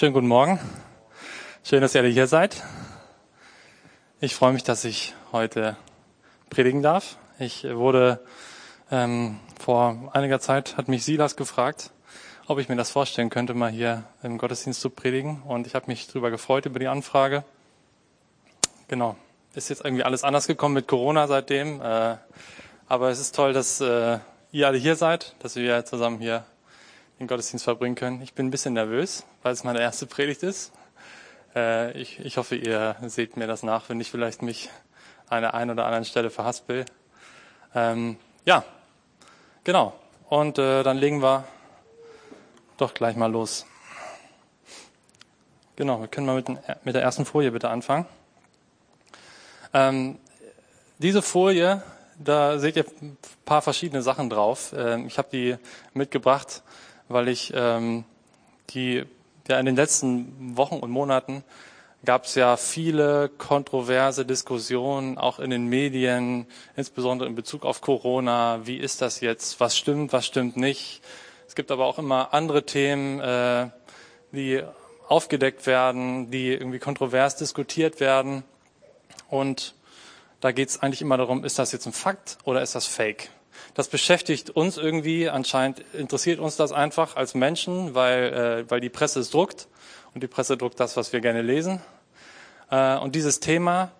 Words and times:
Schönen 0.00 0.14
guten 0.14 0.28
Morgen. 0.28 0.58
Schön, 1.62 1.82
dass 1.82 1.94
ihr 1.94 2.00
alle 2.00 2.08
hier 2.08 2.26
seid. 2.26 2.62
Ich 4.18 4.34
freue 4.34 4.54
mich, 4.54 4.62
dass 4.62 4.86
ich 4.86 5.12
heute 5.30 5.76
predigen 6.48 6.80
darf. 6.80 7.18
Ich 7.38 7.64
wurde 7.64 8.24
ähm, 8.90 9.38
vor 9.62 10.08
einiger 10.14 10.40
Zeit 10.40 10.78
hat 10.78 10.88
mich 10.88 11.04
Silas 11.04 11.36
gefragt, 11.36 11.90
ob 12.46 12.58
ich 12.58 12.70
mir 12.70 12.76
das 12.76 12.90
vorstellen 12.90 13.28
könnte, 13.28 13.52
mal 13.52 13.70
hier 13.70 14.04
im 14.22 14.38
Gottesdienst 14.38 14.80
zu 14.80 14.88
predigen. 14.88 15.42
Und 15.42 15.66
ich 15.66 15.74
habe 15.74 15.84
mich 15.88 16.06
darüber 16.06 16.30
gefreut 16.30 16.64
über 16.64 16.78
die 16.78 16.88
Anfrage. 16.88 17.44
Genau. 18.88 19.16
Ist 19.52 19.68
jetzt 19.68 19.84
irgendwie 19.84 20.04
alles 20.04 20.24
anders 20.24 20.46
gekommen 20.46 20.76
mit 20.76 20.88
Corona 20.88 21.26
seitdem. 21.26 21.78
Äh, 21.82 22.16
aber 22.88 23.10
es 23.10 23.20
ist 23.20 23.34
toll, 23.34 23.52
dass 23.52 23.82
äh, 23.82 24.18
ihr 24.50 24.66
alle 24.66 24.78
hier 24.78 24.96
seid, 24.96 25.34
dass 25.40 25.56
wir 25.56 25.84
zusammen 25.84 26.20
hier 26.20 26.46
den 27.20 27.26
Gottesdienst 27.26 27.64
verbringen 27.64 27.94
können. 27.94 28.22
Ich 28.22 28.32
bin 28.32 28.46
ein 28.46 28.50
bisschen 28.50 28.72
nervös, 28.72 29.24
weil 29.42 29.52
es 29.52 29.62
meine 29.62 29.80
erste 29.80 30.06
Predigt 30.06 30.42
ist. 30.42 30.72
Äh, 31.54 31.92
ich, 31.92 32.18
ich 32.20 32.38
hoffe, 32.38 32.56
ihr 32.56 32.96
seht 33.02 33.36
mir 33.36 33.46
das 33.46 33.62
nach, 33.62 33.90
wenn 33.90 34.00
ich 34.00 34.10
vielleicht 34.10 34.40
mich 34.40 34.70
an 35.28 35.42
der 35.42 35.52
einen 35.52 35.70
oder 35.70 35.84
anderen 35.84 36.06
Stelle 36.06 36.30
verhaspel. 36.30 36.86
Ähm, 37.74 38.16
ja, 38.46 38.64
genau. 39.64 39.94
Und 40.30 40.58
äh, 40.58 40.82
dann 40.82 40.96
legen 40.96 41.22
wir 41.22 41.44
doch 42.78 42.94
gleich 42.94 43.16
mal 43.16 43.30
los. 43.30 43.66
Genau, 45.76 46.00
wir 46.00 46.08
können 46.08 46.26
mal 46.26 46.36
mit, 46.36 46.48
mit 46.84 46.94
der 46.94 47.02
ersten 47.02 47.26
Folie 47.26 47.50
bitte 47.50 47.68
anfangen. 47.68 48.06
Ähm, 49.74 50.18
diese 50.98 51.20
Folie, 51.20 51.82
da 52.18 52.58
seht 52.58 52.76
ihr 52.76 52.86
ein 53.02 53.18
paar 53.44 53.60
verschiedene 53.60 54.00
Sachen 54.00 54.30
drauf. 54.30 54.74
Ähm, 54.74 55.06
ich 55.06 55.18
habe 55.18 55.28
die 55.30 55.56
mitgebracht, 55.92 56.62
weil 57.10 57.28
ich 57.28 57.52
ähm, 57.54 58.04
die 58.70 59.04
ja 59.48 59.58
in 59.58 59.66
den 59.66 59.76
letzten 59.76 60.56
Wochen 60.56 60.76
und 60.76 60.90
Monaten 60.90 61.44
gab 62.04 62.24
es 62.24 62.34
ja 62.34 62.56
viele 62.56 63.28
kontroverse 63.28 64.24
Diskussionen, 64.24 65.18
auch 65.18 65.38
in 65.38 65.50
den 65.50 65.66
Medien, 65.66 66.46
insbesondere 66.76 67.28
in 67.28 67.34
Bezug 67.34 67.64
auf 67.66 67.82
Corona. 67.82 68.60
Wie 68.64 68.78
ist 68.78 69.02
das 69.02 69.20
jetzt? 69.20 69.60
Was 69.60 69.76
stimmt, 69.76 70.12
was 70.12 70.24
stimmt 70.24 70.56
nicht? 70.56 71.02
Es 71.46 71.54
gibt 71.54 71.70
aber 71.70 71.84
auch 71.84 71.98
immer 71.98 72.32
andere 72.32 72.64
Themen, 72.64 73.20
äh, 73.20 73.68
die 74.32 74.62
aufgedeckt 75.08 75.66
werden, 75.66 76.30
die 76.30 76.52
irgendwie 76.52 76.78
kontrovers 76.78 77.36
diskutiert 77.36 78.00
werden. 78.00 78.44
Und 79.28 79.74
da 80.40 80.52
geht 80.52 80.68
es 80.68 80.80
eigentlich 80.80 81.02
immer 81.02 81.18
darum, 81.18 81.44
ist 81.44 81.58
das 81.58 81.72
jetzt 81.72 81.86
ein 81.86 81.92
Fakt 81.92 82.38
oder 82.44 82.62
ist 82.62 82.74
das 82.74 82.86
Fake? 82.86 83.30
Das 83.74 83.88
beschäftigt 83.88 84.50
uns 84.50 84.76
irgendwie, 84.76 85.28
anscheinend 85.28 85.80
interessiert 85.92 86.40
uns 86.40 86.56
das 86.56 86.72
einfach 86.72 87.16
als 87.16 87.34
Menschen, 87.34 87.94
weil, 87.94 88.64
äh, 88.66 88.70
weil 88.70 88.80
die 88.80 88.88
Presse 88.88 89.20
es 89.20 89.30
druckt 89.30 89.68
und 90.14 90.22
die 90.22 90.26
Presse 90.28 90.56
druckt 90.56 90.80
das, 90.80 90.96
was 90.96 91.12
wir 91.12 91.20
gerne 91.20 91.42
lesen. 91.42 91.80
Äh, 92.70 92.96
und 92.98 93.14
dieses 93.14 93.40
Thema 93.40 93.92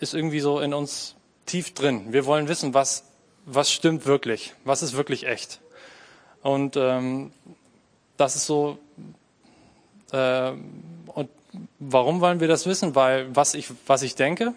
ist 0.00 0.14
irgendwie 0.14 0.40
so 0.40 0.60
in 0.60 0.74
uns 0.74 1.14
tief 1.46 1.74
drin. 1.74 2.12
Wir 2.12 2.26
wollen 2.26 2.48
wissen, 2.48 2.74
was, 2.74 3.04
was 3.44 3.70
stimmt 3.70 4.06
wirklich, 4.06 4.54
was 4.64 4.82
ist 4.82 4.96
wirklich 4.96 5.26
echt. 5.26 5.60
Und 6.42 6.76
ähm, 6.76 7.32
das 8.16 8.36
ist 8.36 8.46
so. 8.46 8.78
Äh, 10.12 10.52
und 11.06 11.30
warum 11.78 12.20
wollen 12.20 12.40
wir 12.40 12.48
das 12.48 12.66
wissen? 12.66 12.94
Weil 12.94 13.34
was 13.34 13.54
ich, 13.54 13.68
was 13.86 14.02
ich 14.02 14.14
denke, 14.14 14.54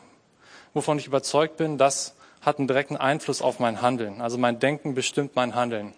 wovon 0.73 0.99
ich 0.99 1.07
überzeugt 1.07 1.57
bin, 1.57 1.77
das 1.77 2.15
hat 2.41 2.59
einen 2.59 2.67
direkten 2.67 2.97
Einfluss 2.97 3.41
auf 3.41 3.59
mein 3.59 3.81
Handeln. 3.81 4.21
Also 4.21 4.37
mein 4.37 4.59
Denken 4.59 4.95
bestimmt 4.95 5.35
mein 5.35 5.55
Handeln. 5.55 5.93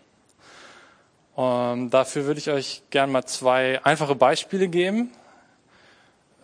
Und 1.35 1.45
ähm, 1.45 1.89
dafür 1.89 2.25
würde 2.25 2.39
ich 2.39 2.49
euch 2.49 2.83
gerne 2.89 3.11
mal 3.11 3.25
zwei 3.25 3.83
einfache 3.83 4.15
Beispiele 4.15 4.67
geben, 4.67 5.11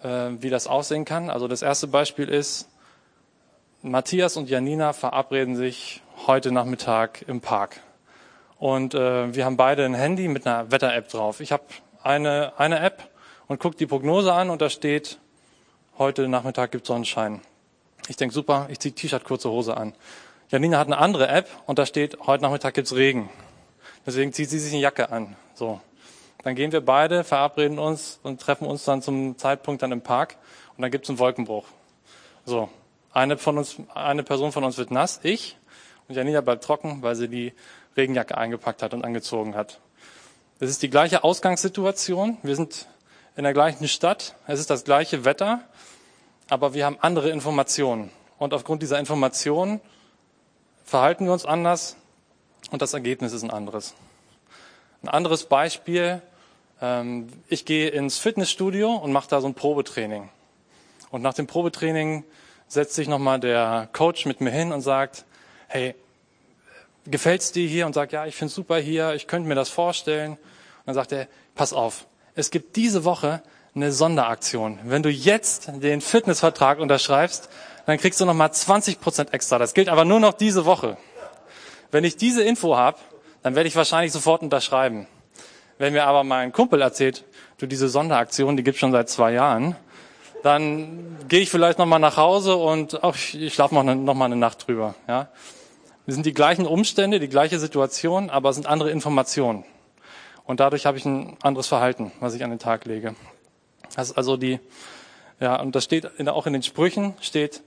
äh, 0.02 0.30
wie 0.40 0.50
das 0.50 0.68
aussehen 0.68 1.06
kann. 1.06 1.30
Also 1.30 1.48
das 1.48 1.62
erste 1.62 1.88
Beispiel 1.88 2.30
ist, 2.30 2.70
Matthias 3.82 4.38
und 4.38 4.50
Janina 4.50 4.94
verabreden 4.94 5.56
sich 5.56 6.02
heute 6.26 6.52
Nachmittag 6.52 7.24
im 7.28 7.42
Park. 7.42 7.80
Und 8.60 8.96
äh, 8.96 9.36
wir 9.36 9.46
haben 9.46 9.58
beide 9.58 9.86
ein 9.86 9.94
Handy 9.94 10.28
mit 10.28 10.48
einer 10.48 10.72
Wetter-App 10.72 11.10
drauf. 11.10 11.42
Ich 11.42 11.52
habe 11.52 11.64
eine, 12.02 12.54
eine 12.58 12.80
App 12.80 13.10
und 13.48 13.60
gucke 13.60 13.78
die 13.78 13.86
Prognose 13.86 14.34
an 14.34 14.50
und 14.50 14.62
da 14.62 14.70
steht, 14.70 15.20
heute 15.98 16.28
Nachmittag 16.28 16.72
gibt 16.72 16.86
Sonnenschein. 16.86 17.42
Ich 18.08 18.16
denke, 18.16 18.34
super, 18.34 18.68
ich 18.70 18.80
ziehe 18.80 18.94
T-Shirt, 18.94 19.24
kurze 19.24 19.50
Hose 19.50 19.76
an. 19.76 19.94
Janina 20.50 20.78
hat 20.78 20.88
eine 20.88 20.98
andere 20.98 21.28
App 21.28 21.50
und 21.66 21.78
da 21.78 21.86
steht, 21.86 22.18
heute 22.26 22.44
Nachmittag 22.44 22.74
gibt's 22.74 22.96
Regen. 22.96 23.30
Deswegen 24.06 24.32
zieht 24.32 24.50
sie 24.50 24.60
sich 24.60 24.72
eine 24.72 24.82
Jacke 24.82 25.10
an. 25.10 25.36
So. 25.56 25.82
Dann 26.44 26.56
gehen 26.56 26.72
wir 26.72 26.82
beide, 26.82 27.26
verabreden 27.26 27.80
uns 27.80 28.20
und 28.24 28.40
treffen 28.40 28.66
uns 28.66 28.86
dann 28.86 29.02
zum 29.02 29.38
Zeitpunkt 29.38 29.82
dann 29.82 29.92
im 29.92 30.02
Park 30.02 30.38
und 30.78 30.82
dann 30.82 30.92
gibt's 30.92 31.10
einen 31.10 31.20
Wolkenbruch. 31.20 31.66
So. 32.46 32.70
Eine 33.12 33.38
von 33.38 33.58
uns, 33.58 33.76
eine 33.94 34.24
Person 34.24 34.52
von 34.52 34.64
uns 34.64 34.78
wird 34.78 34.92
nass, 34.92 35.20
ich, 35.24 35.58
und 36.08 36.16
Janina 36.16 36.42
bleibt 36.42 36.64
trocken, 36.64 37.02
weil 37.02 37.16
sie 37.16 37.28
die 37.28 37.54
Regenjacke 37.98 38.38
eingepackt 38.38 38.84
hat 38.84 38.94
und 38.94 39.04
angezogen 39.04 39.56
hat. 39.56 39.80
Das 40.60 40.70
ist 40.70 40.82
die 40.82 40.90
gleiche 40.90 41.24
Ausgangssituation. 41.24 42.38
Wir 42.44 42.56
sind 42.56 42.88
in 43.36 43.44
der 43.44 43.54
gleichen 43.54 43.88
Stadt. 43.88 44.36
Es 44.48 44.60
ist 44.60 44.70
das 44.70 44.86
gleiche 44.86 45.26
Wetter 45.26 45.62
aber 46.50 46.74
wir 46.74 46.86
haben 46.86 46.98
andere 47.02 47.30
Informationen. 47.30 48.12
Und 48.38 48.54
aufgrund 48.54 48.82
dieser 48.82 49.00
Informationen 49.00 49.82
verhalten 50.86 51.26
wir 51.26 51.34
uns 51.34 51.46
anders 51.46 51.98
und 52.72 52.82
das 52.82 52.94
Ergebnis 52.94 53.34
ist 53.34 53.44
ein 53.44 53.52
anderes. 53.52 53.94
Ein 55.04 55.10
anderes 55.10 55.46
Beispiel, 55.46 56.22
ähm, 56.82 57.30
ich 57.50 57.66
gehe 57.66 57.90
ins 57.90 58.18
Fitnessstudio 58.18 58.94
und 58.94 59.12
mache 59.12 59.30
da 59.30 59.42
so 59.42 59.48
ein 59.48 59.54
Probetraining. 59.54 60.30
Und 61.10 61.22
nach 61.22 61.34
dem 61.34 61.48
Probetraining 61.48 62.24
setzt 62.68 62.96
sich 62.96 63.08
nochmal 63.08 63.40
der 63.40 63.90
Coach 63.94 64.26
mit 64.26 64.42
mir 64.42 64.52
hin 64.52 64.72
und 64.72 64.82
sagt, 64.82 65.26
hey, 65.68 65.96
gefällt's 67.06 67.52
dir 67.52 67.68
hier? 67.68 67.86
Und 67.86 67.94
sagt, 67.94 68.12
ja, 68.12 68.26
ich 68.26 68.36
find's 68.36 68.56
super 68.56 68.78
hier, 68.78 69.14
ich 69.14 69.28
könnte 69.28 69.48
mir 69.48 69.56
das 69.56 69.70
vorstellen. 69.70 70.32
Und 70.34 70.40
dann 70.86 70.96
sagt 70.96 71.12
er, 71.12 71.28
pass 71.56 71.74
auf, 71.74 72.06
es 72.38 72.52
gibt 72.52 72.76
diese 72.76 73.04
Woche 73.04 73.42
eine 73.76 73.92
Sonderaktion. 73.92 74.78
Wenn 74.84 75.02
du 75.02 75.10
jetzt 75.10 75.72
den 75.82 76.02
Fitnessvertrag 76.02 76.80
unterschreibst, 76.80 77.50
dann 77.88 77.98
kriegst 77.98 78.22
du 78.22 78.26
nochmal 78.26 78.54
20 78.54 79.02
Prozent 79.02 79.34
extra. 79.34 79.58
Das 79.58 79.74
gilt 79.74 79.90
aber 79.90 80.06
nur 80.06 80.20
noch 80.20 80.34
diese 80.34 80.66
Woche. 80.66 80.98
Wenn 81.90 82.04
ich 82.04 82.16
diese 82.16 82.44
Info 82.44 82.78
habe, 82.78 82.98
dann 83.42 83.56
werde 83.56 83.68
ich 83.68 83.76
wahrscheinlich 83.76 84.12
sofort 84.12 84.44
unterschreiben. 84.44 85.08
Wenn 85.80 85.94
mir 85.94 86.06
aber 86.06 86.24
mein 86.24 86.52
Kumpel 86.52 86.82
erzählt, 86.82 87.24
du 87.58 87.66
diese 87.66 87.90
Sonderaktion, 87.90 88.56
die 88.56 88.64
gibt 88.64 88.78
schon 88.78 88.92
seit 88.92 89.10
zwei 89.10 89.32
Jahren, 89.34 89.76
dann 90.44 91.18
gehe 91.28 91.40
ich 91.40 91.50
vielleicht 91.50 91.80
nochmal 91.80 92.00
nach 92.00 92.18
Hause 92.18 92.56
und 92.56 93.04
ach, 93.04 93.16
ich 93.34 93.54
schlafe 93.54 93.74
noch, 93.74 93.84
noch 93.84 94.14
mal 94.14 94.26
eine 94.26 94.36
Nacht 94.36 94.68
drüber. 94.68 94.94
Ja? 95.08 95.30
Wir 96.06 96.14
sind 96.14 96.26
die 96.28 96.34
gleichen 96.34 96.68
Umstände, 96.68 97.20
die 97.20 97.30
gleiche 97.30 97.58
Situation, 97.58 98.30
aber 98.30 98.50
es 98.50 98.56
sind 98.56 98.68
andere 98.68 98.92
Informationen. 98.92 99.66
Und 100.48 100.62
dadurch 100.62 100.86
habe 100.86 100.98
ich 100.98 101.06
ein 101.06 101.36
anderes 101.44 101.68
Verhalten, 101.68 102.12
was 102.22 102.34
ich 102.34 102.44
an 102.44 102.50
den 102.50 102.58
Tag 102.58 102.86
lege. 102.86 103.16
Das 103.96 104.10
ist 104.10 104.18
also 104.18 104.38
die, 104.38 104.60
ja, 105.42 105.60
und 105.60 105.76
das 105.76 105.84
steht 105.84 106.06
in, 106.18 106.30
auch 106.30 106.48
in 106.48 106.54
den 106.54 106.64
Sprüchen, 106.64 107.14
steht, 107.22 107.62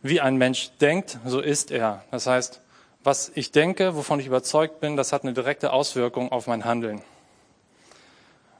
wie 0.00 0.20
ein 0.20 0.36
Mensch 0.36 0.70
denkt, 0.80 1.18
so 1.26 1.40
ist 1.40 1.72
er. 1.72 2.04
Das 2.12 2.28
heißt, 2.28 2.60
was 3.02 3.32
ich 3.34 3.50
denke, 3.50 3.96
wovon 3.96 4.20
ich 4.20 4.26
überzeugt 4.26 4.80
bin, 4.80 4.96
das 4.96 5.12
hat 5.12 5.22
eine 5.22 5.32
direkte 5.32 5.72
Auswirkung 5.72 6.30
auf 6.30 6.46
mein 6.46 6.64
Handeln. 6.64 7.02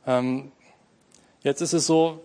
Ähm, 0.04 0.50
jetzt 1.42 1.60
ist 1.60 1.72
es 1.72 1.87
so, 1.87 2.20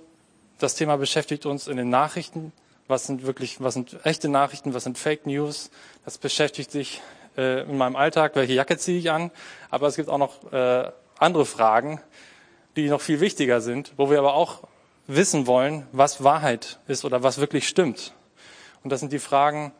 das 0.57 0.73
Thema 0.73 0.97
beschäftigt 0.97 1.45
uns 1.45 1.67
in 1.67 1.77
den 1.77 1.89
Nachrichten. 1.89 2.53
Was 2.87 3.05
sind 3.05 3.23
wirklich, 3.23 3.61
was 3.61 3.75
sind 3.75 3.97
echte 4.03 4.29
Nachrichten, 4.29 4.73
was 4.73 4.83
sind 4.83 4.97
Fake 4.97 5.27
News? 5.27 5.69
Das 6.05 6.17
beschäftigt 6.17 6.71
sich 6.71 7.01
äh, 7.37 7.61
in 7.61 7.77
meinem 7.77 7.95
Alltag, 7.95 8.35
welche 8.35 8.53
Jacke 8.53 8.77
ziehe 8.77 8.97
ich 8.97 9.11
an? 9.11 9.29
Aber 9.69 9.87
es 9.87 9.95
gibt 9.95 10.09
auch 10.09 10.17
noch 10.17 10.51
äh, 10.51 10.91
andere 11.19 11.45
Fragen, 11.45 12.01
die 12.75 12.89
noch 12.89 13.01
viel 13.01 13.19
wichtiger 13.19 13.61
sind, 13.61 13.93
wo 13.97 14.09
wir 14.09 14.19
aber 14.19 14.33
auch 14.33 14.61
wissen 15.07 15.47
wollen, 15.47 15.87
was 15.91 16.23
Wahrheit 16.23 16.79
ist 16.87 17.05
oder 17.05 17.23
was 17.23 17.37
wirklich 17.37 17.67
stimmt. 17.67 18.13
Und 18.83 18.89
das 18.89 18.99
sind 18.99 19.13
die 19.13 19.19
Fragen, 19.19 19.71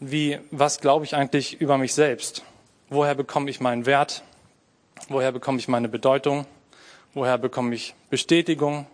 wie, 0.00 0.38
was 0.50 0.80
glaube 0.80 1.04
ich 1.04 1.14
eigentlich 1.16 1.60
über 1.60 1.78
mich 1.78 1.94
selbst? 1.94 2.42
Woher 2.88 3.14
bekomme 3.14 3.50
ich 3.50 3.60
meinen 3.60 3.86
Wert? 3.86 4.22
Woher 5.08 5.32
bekomme 5.32 5.58
ich 5.58 5.68
meine 5.68 5.88
Bedeutung? 5.88 6.46
Woher 7.14 7.38
bekomme 7.38 7.74
ich 7.74 7.94
Bestätigung? 8.10 8.86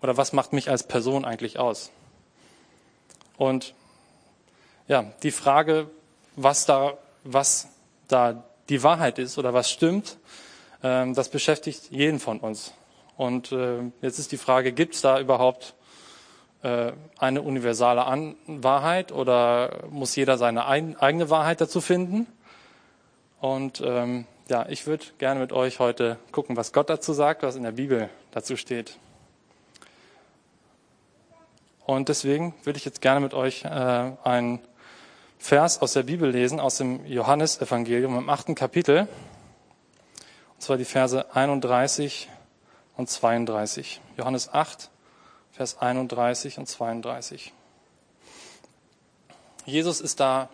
Oder 0.00 0.16
was 0.16 0.32
macht 0.32 0.52
mich 0.52 0.70
als 0.70 0.82
Person 0.82 1.24
eigentlich 1.24 1.58
aus? 1.58 1.90
Und 3.36 3.74
ja, 4.88 5.12
die 5.22 5.30
Frage, 5.30 5.88
was 6.36 6.66
da, 6.66 6.98
was 7.24 7.68
da 8.08 8.44
die 8.68 8.82
Wahrheit 8.82 9.18
ist 9.18 9.38
oder 9.38 9.54
was 9.54 9.70
stimmt, 9.70 10.18
das 10.82 11.28
beschäftigt 11.28 11.90
jeden 11.90 12.18
von 12.18 12.40
uns. 12.40 12.74
Und 13.16 13.52
äh, 13.52 13.90
jetzt 14.00 14.18
ist 14.18 14.32
die 14.32 14.36
Frage, 14.36 14.72
gibt 14.72 14.94
es 14.94 15.00
da 15.00 15.20
überhaupt 15.20 15.74
äh, 16.62 16.92
eine 17.18 17.42
universale 17.42 18.04
An 18.04 18.36
Wahrheit 18.46 19.12
oder 19.12 19.84
muss 19.90 20.16
jeder 20.16 20.38
seine 20.38 20.66
ein 20.66 20.96
eigene 20.96 21.30
Wahrheit 21.30 21.60
dazu 21.60 21.80
finden? 21.80 22.26
Und 23.40 23.82
ähm, 23.84 24.26
ja, 24.48 24.66
ich 24.68 24.86
würde 24.86 25.04
gerne 25.18 25.40
mit 25.40 25.52
euch 25.52 25.78
heute 25.78 26.18
gucken, 26.30 26.56
was 26.56 26.72
Gott 26.72 26.90
dazu 26.90 27.12
sagt, 27.12 27.42
was 27.42 27.56
in 27.56 27.62
der 27.62 27.72
Bibel 27.72 28.08
dazu 28.30 28.56
steht. 28.56 28.98
Und 31.84 32.08
deswegen 32.08 32.54
würde 32.64 32.76
ich 32.76 32.84
jetzt 32.84 33.00
gerne 33.00 33.20
mit 33.20 33.34
euch 33.34 33.64
äh, 33.64 33.68
einen 33.68 34.60
Vers 35.38 35.82
aus 35.82 35.92
der 35.92 36.04
Bibel 36.04 36.30
lesen, 36.30 36.60
aus 36.60 36.78
dem 36.78 37.04
Johannesevangelium 37.04 38.16
im 38.16 38.28
achten 38.30 38.54
Kapitel. 38.54 39.08
Und 40.62 40.66
zwar 40.66 40.76
die 40.76 40.84
Verse 40.84 41.34
31 41.34 42.28
und 42.96 43.10
32. 43.10 44.00
Johannes 44.16 44.54
8, 44.54 44.90
Vers 45.50 45.78
31 45.78 46.56
und 46.58 46.68
32. 46.68 47.52
Jesus 49.66 50.00
ist 50.00 50.20
da 50.20 50.50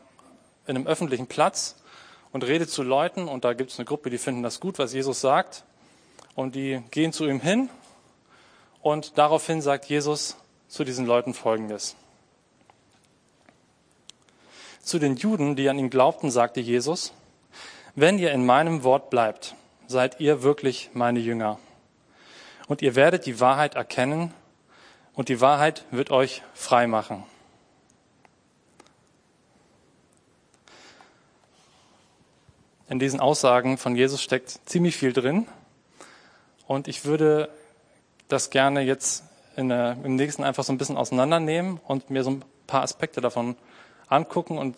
in 0.67 0.77
einem 0.77 0.87
öffentlichen 0.87 1.27
Platz 1.27 1.77
und 2.33 2.43
redet 2.43 2.71
zu 2.71 2.83
Leuten 2.83 3.29
und 3.29 3.45
da 3.45 3.53
gibt 3.53 3.71
es 3.71 3.79
eine 3.79 3.85
Gruppe, 3.85 4.09
die 4.09 4.17
finden 4.17 4.43
das 4.43 4.61
gut, 4.61 4.79
was 4.79 4.95
Jesus 4.95 5.21
sagt 5.21 5.65
und 6.35 6.55
die 6.55 6.83
gehen 6.91 7.13
zu 7.13 7.27
ihm 7.27 7.43
hin 7.43 7.69
und 8.81 9.19
daraufhin 9.19 9.61
sagt 9.61 9.85
Jesus 9.91 10.39
zu 10.69 10.85
diesen 10.85 11.05
Leuten 11.05 11.35
Folgendes. 11.35 11.97
Zu 14.83 14.99
den 14.99 15.17
Juden, 15.17 15.55
die 15.55 15.69
an 15.69 15.79
ihn 15.79 15.91
glaubten, 15.91 16.31
sagte 16.31 16.61
Jesus, 16.61 17.13
wenn 17.95 18.19
ihr 18.19 18.33
in 18.33 18.47
meinem 18.47 18.85
Wort 18.85 19.11
bleibt, 19.11 19.55
seid 19.89 20.21
ihr 20.21 20.43
wirklich 20.43 20.91
meine 20.93 21.19
Jünger. 21.19 21.59
Und 22.69 22.83
ihr 22.83 22.95
werdet 22.95 23.27
die 23.27 23.41
Wahrheit 23.41 23.75
erkennen 23.75 24.33
und 25.15 25.31
die 25.31 25.41
Wahrheit 25.41 25.85
wird 25.91 26.11
euch 26.11 26.43
frei 26.55 26.87
machen. 26.87 27.25
In 32.91 32.99
diesen 32.99 33.19
Aussagen 33.19 33.79
von 33.79 33.97
Jesus 33.97 34.23
steckt 34.23 34.61
ziemlich 34.67 34.97
viel 34.97 35.13
drin. 35.13 35.47
Und 36.67 36.87
ich 36.87 37.05
würde 37.05 37.51
das 38.29 38.51
gerne 38.51 38.83
jetzt 38.83 39.25
der, 39.57 39.97
im 40.05 40.17
nächsten 40.17 40.45
einfach 40.45 40.65
so 40.65 40.73
ein 40.73 40.79
bisschen 40.79 40.97
auseinandernehmen 40.97 41.81
und 41.87 42.11
mir 42.11 42.23
so 42.23 42.31
ein 42.31 42.45
paar 42.67 42.83
Aspekte 42.83 43.21
davon 43.21 43.57
angucken 44.07 44.59
und 44.59 44.77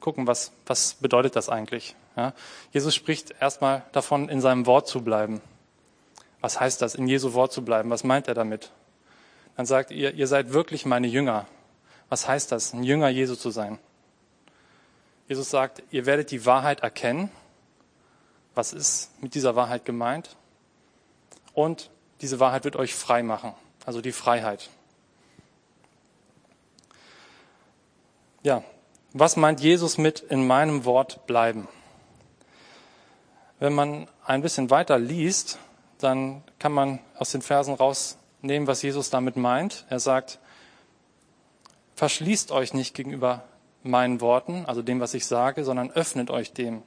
gucken, 0.00 0.26
was, 0.26 0.52
was 0.66 0.94
bedeutet 0.94 1.36
das 1.36 1.48
eigentlich. 1.48 1.96
Ja? 2.16 2.34
Jesus 2.72 2.94
spricht 2.94 3.34
erstmal 3.40 3.84
davon, 3.92 4.28
in 4.28 4.40
seinem 4.40 4.66
Wort 4.66 4.88
zu 4.88 5.02
bleiben. 5.02 5.40
Was 6.40 6.60
heißt 6.60 6.82
das, 6.82 6.94
in 6.94 7.06
Jesu 7.06 7.34
Wort 7.34 7.52
zu 7.52 7.64
bleiben? 7.64 7.90
Was 7.90 8.04
meint 8.04 8.28
er 8.28 8.34
damit? 8.34 8.70
Dann 9.56 9.66
sagt 9.66 9.90
ihr, 9.90 10.14
ihr 10.14 10.26
seid 10.26 10.52
wirklich 10.52 10.86
meine 10.86 11.06
Jünger. 11.06 11.46
Was 12.08 12.26
heißt 12.26 12.50
das, 12.52 12.72
ein 12.72 12.82
Jünger 12.82 13.08
Jesu 13.08 13.36
zu 13.36 13.50
sein? 13.50 13.78
Jesus 15.28 15.50
sagt, 15.50 15.82
ihr 15.90 16.04
werdet 16.04 16.30
die 16.30 16.44
Wahrheit 16.44 16.80
erkennen 16.80 17.30
was 18.54 18.72
ist 18.72 19.10
mit 19.22 19.34
dieser 19.34 19.56
Wahrheit 19.56 19.84
gemeint? 19.84 20.36
Und 21.54 21.90
diese 22.20 22.40
Wahrheit 22.40 22.64
wird 22.64 22.76
euch 22.76 22.94
frei 22.94 23.22
machen, 23.22 23.54
also 23.84 24.00
die 24.00 24.12
Freiheit. 24.12 24.70
Ja, 28.42 28.62
was 29.12 29.36
meint 29.36 29.60
Jesus 29.60 29.98
mit 29.98 30.20
in 30.20 30.46
meinem 30.46 30.84
Wort 30.84 31.26
bleiben? 31.26 31.68
Wenn 33.62 33.74
man 33.74 34.08
ein 34.24 34.42
bisschen 34.42 34.70
weiter 34.70 34.98
liest, 34.98 35.56
dann 35.98 36.42
kann 36.58 36.72
man 36.72 36.98
aus 37.16 37.30
den 37.30 37.42
Versen 37.42 37.74
rausnehmen, 37.74 38.66
was 38.66 38.82
Jesus 38.82 39.08
damit 39.08 39.36
meint. 39.36 39.86
Er 39.88 40.00
sagt, 40.00 40.40
verschließt 41.94 42.50
euch 42.50 42.74
nicht 42.74 42.92
gegenüber 42.92 43.44
meinen 43.84 44.20
Worten, 44.20 44.64
also 44.66 44.82
dem, 44.82 44.98
was 44.98 45.14
ich 45.14 45.26
sage, 45.26 45.62
sondern 45.62 45.92
öffnet 45.92 46.28
euch 46.28 46.52
dem 46.52 46.82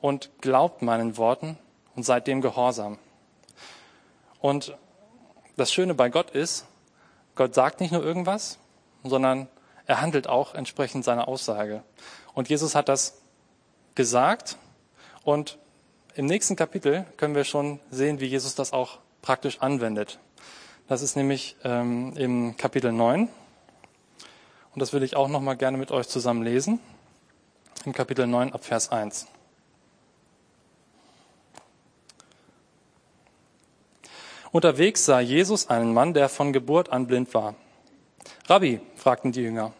und 0.00 0.30
glaubt 0.40 0.82
meinen 0.82 1.16
Worten 1.16 1.58
und 1.96 2.04
seid 2.04 2.28
dem 2.28 2.42
gehorsam. 2.42 2.96
Und 4.38 4.78
das 5.56 5.72
Schöne 5.72 5.94
bei 5.94 6.10
Gott 6.10 6.30
ist, 6.30 6.64
Gott 7.34 7.56
sagt 7.56 7.80
nicht 7.80 7.90
nur 7.90 8.04
irgendwas, 8.04 8.60
sondern 9.02 9.48
er 9.86 10.00
handelt 10.00 10.28
auch 10.28 10.54
entsprechend 10.54 11.04
seiner 11.04 11.26
Aussage. 11.26 11.82
Und 12.34 12.48
Jesus 12.50 12.76
hat 12.76 12.88
das 12.88 13.20
gesagt 13.96 14.58
und 15.24 15.58
im 16.14 16.26
nächsten 16.26 16.56
Kapitel 16.56 17.06
können 17.16 17.34
wir 17.34 17.44
schon 17.44 17.80
sehen, 17.90 18.20
wie 18.20 18.26
Jesus 18.26 18.54
das 18.54 18.72
auch 18.72 18.98
praktisch 19.22 19.60
anwendet. 19.60 20.18
Das 20.88 21.00
ist 21.00 21.16
nämlich 21.16 21.56
ähm, 21.64 22.14
im 22.16 22.56
Kapitel 22.56 22.92
9. 22.92 23.28
Und 24.74 24.80
das 24.80 24.92
will 24.92 25.02
ich 25.02 25.16
auch 25.16 25.28
nochmal 25.28 25.56
gerne 25.56 25.78
mit 25.78 25.90
euch 25.90 26.08
zusammen 26.08 26.42
lesen. 26.42 26.80
Im 27.84 27.92
Kapitel 27.92 28.26
9 28.26 28.52
ab 28.52 28.64
Vers 28.64 28.90
1. 28.90 29.26
Unterwegs 34.50 35.06
sah 35.06 35.20
Jesus 35.20 35.70
einen 35.70 35.94
Mann, 35.94 36.12
der 36.12 36.28
von 36.28 36.52
Geburt 36.52 36.90
an 36.90 37.06
blind 37.06 37.32
war. 37.32 37.54
Rabbi, 38.46 38.80
fragten 38.96 39.32
die 39.32 39.40
Jünger, 39.40 39.72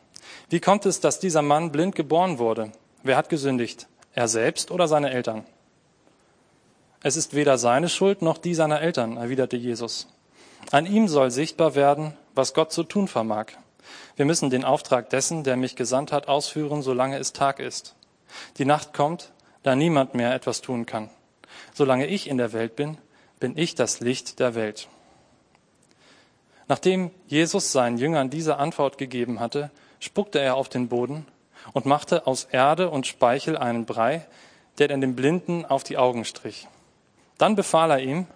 wie 0.49 0.61
kommt 0.61 0.87
es, 0.87 1.00
dass 1.00 1.20
dieser 1.20 1.43
Mann 1.43 1.73
blind 1.73 1.94
geboren 1.94 2.38
wurde? 2.38 2.73
Wer 3.02 3.17
hat 3.17 3.28
gesündigt? 3.28 3.87
Er 4.14 4.28
selbst 4.28 4.70
oder 4.70 4.88
seine 4.88 5.11
Eltern? 5.11 5.44
Es 7.02 7.16
ist 7.16 7.34
weder 7.34 7.58
seine 7.58 7.88
Schuld 7.88 8.22
noch 8.22 8.38
die 8.38 8.54
seiner 8.54 8.81
Eltern, 8.81 9.16
erwiderte 9.16 9.56
Jesus. 9.56 10.06
An 10.70 10.87
ihm 10.87 11.08
soll 11.08 11.31
sichtbar 11.31 11.75
werden, 11.75 12.14
was 12.34 12.54
Gott 12.54 12.72
zu 12.72 12.84
tun 12.84 13.08
vermag. 13.08 13.46
Wir 14.14 14.25
müssen 14.25 14.50
den 14.50 14.64
Auftrag 14.64 15.10
dessen, 15.10 15.43
der 15.43 15.56
mich 15.56 15.75
gesandt 15.75 16.12
hat, 16.12 16.28
ausführen, 16.28 16.82
solange 16.82 17.19
es 17.19 17.32
Tag 17.32 17.58
ist. 17.58 17.96
Die 18.58 18.64
Nacht 18.64 18.94
kommt, 18.94 19.32
da 19.64 19.75
niemand 19.75 20.14
mehr 20.14 20.32
etwas 20.34 20.60
tun 20.60 20.87
kann. 20.87 21.10
Solange 21.75 22.06
ich 22.06 22.28
in 22.28 22.38
der 22.38 22.52
Welt 22.52 22.76
bin, 22.76 22.99
bin 23.40 23.58
ich 23.58 23.75
das 23.75 24.00
Licht 24.00 24.38
der 24.38 24.54
Welt. 24.54 24.88
Nachdem 26.69 27.10
Jesus 27.26 27.72
seinen 27.72 27.99
Jüngern 27.99 28.31
diese 28.31 28.56
Antwort 28.56 28.96
gegeben 28.96 29.40
hatte, 29.40 29.70
spuckte 29.99 30.38
er 30.38 30.54
auf 30.54 30.69
den 30.69 30.88
Boden 30.88 31.26
und 31.72 31.84
machte 31.84 32.26
aus 32.26 32.44
Erde 32.44 32.88
und 32.90 33.06
Speichel 33.06 33.56
einen 33.58 33.84
Brei, 33.84 34.26
der 34.78 34.88
den 34.88 35.16
Blinden 35.16 35.64
auf 35.64 35.82
die 35.82 35.99
Augen 35.99 36.25
strich. 36.25 36.69
Dann 37.38 37.56
befahl 37.56 37.90
er 37.90 38.00
ihm, 38.00 38.26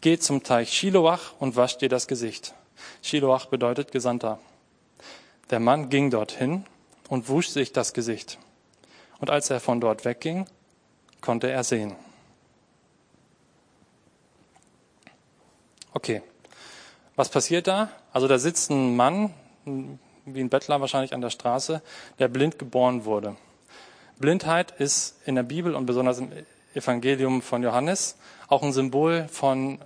geh 0.00 0.18
zum 0.18 0.42
Teich 0.42 0.72
Shiloach 0.72 1.34
und 1.38 1.56
wasch 1.56 1.78
dir 1.78 1.88
das 1.88 2.06
Gesicht. 2.06 2.54
Shiloach 3.02 3.46
bedeutet 3.46 3.92
Gesandter. 3.92 4.38
Der 5.50 5.60
Mann 5.60 5.88
ging 5.88 6.10
dorthin 6.10 6.64
und 7.08 7.28
wusch 7.28 7.48
sich 7.48 7.72
das 7.72 7.92
Gesicht. 7.92 8.38
Und 9.18 9.30
als 9.30 9.50
er 9.50 9.60
von 9.60 9.80
dort 9.80 10.04
wegging, 10.04 10.46
konnte 11.20 11.50
er 11.50 11.64
sehen. 11.64 11.96
Okay. 15.92 16.22
Was 17.16 17.28
passiert 17.28 17.66
da? 17.66 17.90
Also 18.12 18.28
da 18.28 18.38
sitzt 18.38 18.70
ein 18.70 18.94
Mann, 18.94 19.34
wie 19.64 20.40
ein 20.40 20.50
Bettler 20.50 20.80
wahrscheinlich 20.80 21.14
an 21.14 21.20
der 21.20 21.30
Straße, 21.30 21.82
der 22.18 22.28
blind 22.28 22.58
geboren 22.58 23.04
wurde. 23.04 23.36
Blindheit 24.18 24.72
ist 24.78 25.16
in 25.26 25.34
der 25.34 25.42
Bibel 25.42 25.74
und 25.74 25.86
besonders 25.86 26.22
Evangelium 26.78 27.42
von 27.42 27.62
Johannes 27.62 28.16
auch 28.48 28.62
ein 28.62 28.72
Symbol 28.72 29.28
von 29.30 29.78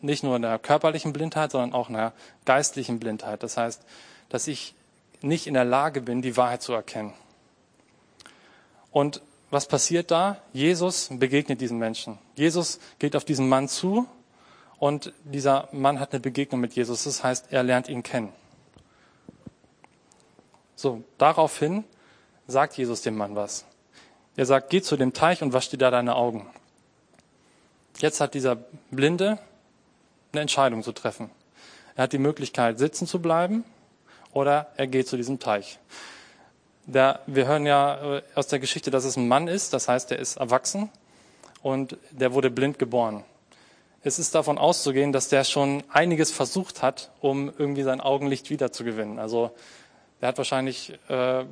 nicht 0.00 0.22
nur 0.22 0.36
einer 0.36 0.58
körperlichen 0.58 1.12
Blindheit, 1.12 1.52
sondern 1.52 1.72
auch 1.72 1.88
einer 1.88 2.12
geistlichen 2.44 2.98
Blindheit. 2.98 3.42
Das 3.42 3.56
heißt, 3.56 3.82
dass 4.28 4.46
ich 4.48 4.74
nicht 5.22 5.46
in 5.46 5.54
der 5.54 5.64
Lage 5.64 6.00
bin, 6.00 6.22
die 6.22 6.36
Wahrheit 6.36 6.62
zu 6.62 6.72
erkennen. 6.72 7.12
Und 8.90 9.22
was 9.50 9.66
passiert 9.66 10.10
da? 10.10 10.38
Jesus 10.52 11.08
begegnet 11.10 11.60
diesen 11.60 11.78
Menschen. 11.78 12.18
Jesus 12.34 12.80
geht 12.98 13.14
auf 13.16 13.24
diesen 13.24 13.48
Mann 13.48 13.68
zu 13.68 14.06
und 14.78 15.12
dieser 15.24 15.68
Mann 15.72 16.00
hat 16.00 16.12
eine 16.12 16.20
Begegnung 16.20 16.60
mit 16.60 16.74
Jesus. 16.74 17.04
Das 17.04 17.22
heißt, 17.22 17.52
er 17.52 17.62
lernt 17.62 17.88
ihn 17.88 18.02
kennen. 18.02 18.32
So, 20.74 21.04
daraufhin 21.18 21.84
sagt 22.46 22.76
Jesus 22.76 23.02
dem 23.02 23.16
Mann 23.16 23.36
was. 23.36 23.64
Er 24.36 24.46
sagt, 24.46 24.70
geh 24.70 24.80
zu 24.80 24.96
dem 24.96 25.12
Teich 25.12 25.42
und 25.42 25.52
wasch 25.52 25.68
dir 25.68 25.78
da 25.78 25.90
deine 25.90 26.16
Augen. 26.16 26.46
Jetzt 27.98 28.20
hat 28.20 28.34
dieser 28.34 28.56
Blinde 28.90 29.38
eine 30.32 30.42
Entscheidung 30.42 30.82
zu 30.82 30.92
treffen. 30.92 31.30
Er 31.94 32.04
hat 32.04 32.12
die 32.12 32.18
Möglichkeit, 32.18 32.78
sitzen 32.78 33.06
zu 33.06 33.20
bleiben 33.20 33.64
oder 34.32 34.72
er 34.76 34.86
geht 34.86 35.08
zu 35.08 35.16
diesem 35.16 35.38
Teich. 35.38 35.78
Der, 36.86 37.20
wir 37.26 37.46
hören 37.46 37.66
ja 37.66 38.16
äh, 38.16 38.22
aus 38.34 38.48
der 38.48 38.58
Geschichte, 38.58 38.90
dass 38.90 39.04
es 39.04 39.16
ein 39.16 39.28
Mann 39.28 39.46
ist, 39.46 39.72
das 39.72 39.88
heißt, 39.88 40.10
er 40.10 40.18
ist 40.18 40.36
erwachsen 40.36 40.90
und 41.62 41.96
der 42.10 42.32
wurde 42.32 42.50
blind 42.50 42.78
geboren 42.78 43.24
es 44.04 44.18
ist 44.18 44.34
davon 44.34 44.58
auszugehen, 44.58 45.12
dass 45.12 45.28
der 45.28 45.44
schon 45.44 45.84
einiges 45.88 46.32
versucht 46.32 46.82
hat, 46.82 47.10
um 47.20 47.52
irgendwie 47.56 47.82
sein 47.82 48.00
Augenlicht 48.00 48.50
wiederzugewinnen. 48.50 49.18
Also 49.18 49.52
er 50.20 50.28
hat 50.28 50.38
wahrscheinlich 50.38 50.98
äh, 51.08 51.44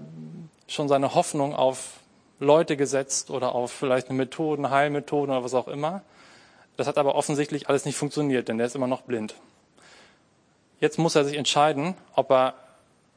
schon 0.67 0.89
seine 0.89 1.15
Hoffnung 1.15 1.55
auf 1.55 2.00
Leute 2.41 2.77
gesetzt 2.77 3.31
oder 3.31 3.55
auf 3.55 3.71
vielleicht 3.71 4.09
eine 4.09 4.17
Methoden, 4.17 4.71
Heilmethoden 4.71 5.31
oder 5.35 5.45
was 5.45 5.55
auch 5.55 5.69
immer. 5.69 6.03
Das 6.77 6.87
hat 6.87 6.99
aber 6.99 7.15
offensichtlich 7.15 7.69
alles 7.69 7.85
nicht 7.85 7.97
funktioniert, 7.97 8.49
denn 8.49 8.59
der 8.59 8.67
ist 8.67 8.75
immer 8.75 8.87
noch 8.87 9.03
blind. 9.03 9.35
Jetzt 10.81 10.99
muss 10.99 11.15
er 11.15 11.25
sich 11.25 11.37
entscheiden, 11.37 11.95
ob 12.15 12.31
er 12.31 12.55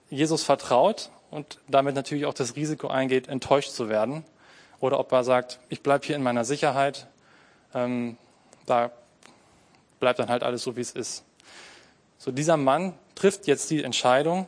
Jesus 0.10 0.44
vertraut 0.44 1.10
und 1.32 1.60
damit 1.68 1.96
natürlich 1.96 2.25
auch 2.25 2.34
das 2.34 2.58
Risiko 2.58 2.89
eingeht, 2.89 3.30
enttäuscht 3.30 3.72
zu 3.72 3.89
werden, 3.89 4.25
oder 4.82 5.00
ob 5.00 5.13
er 5.13 5.24
sagt, 5.24 5.60
ich 5.70 5.82
bleibe 5.82 6.06
hier 6.06 6.18
in 6.18 6.24
meiner 6.24 6.44
Sicherheit, 6.44 7.08
ähm, 7.74 8.18
da 8.65 8.92
bleibt 10.01 10.20
dann 10.20 10.27
halt 10.27 10.44
alles 10.44 10.62
so, 10.62 10.75
wie 10.75 10.82
es 10.82 10.92
ist. 10.92 11.24
So, 12.18 12.32
dieser 12.32 12.58
Mann 12.58 12.94
trifft 13.15 13.48
jetzt 13.48 13.70
die 13.70 13.82
Entscheidung, 13.82 14.46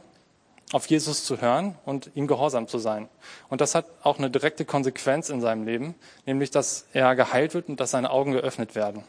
auf 0.75 0.87
Jesus 0.87 1.23
zu 1.23 1.39
hören 1.39 1.77
und 1.85 2.11
ihm 2.15 2.27
gehorsam 2.27 2.67
zu 2.67 2.79
sein. 2.79 3.07
Und 3.47 3.61
das 3.61 3.75
hat 3.75 3.85
auch 4.03 4.17
eine 4.17 4.29
direkte 4.29 4.65
Konsequenz 4.65 5.29
in 5.29 5.39
seinem 5.39 5.63
Leben, 5.63 5.95
nämlich 6.25 6.51
dass 6.51 6.85
er 6.91 7.15
geheilt 7.15 7.53
wird 7.53 7.69
und 7.69 7.79
dass 7.79 7.91
seine 7.91 8.11
Augen 8.11 8.33
geöffnet 8.33 8.75
werden. 8.75 9.05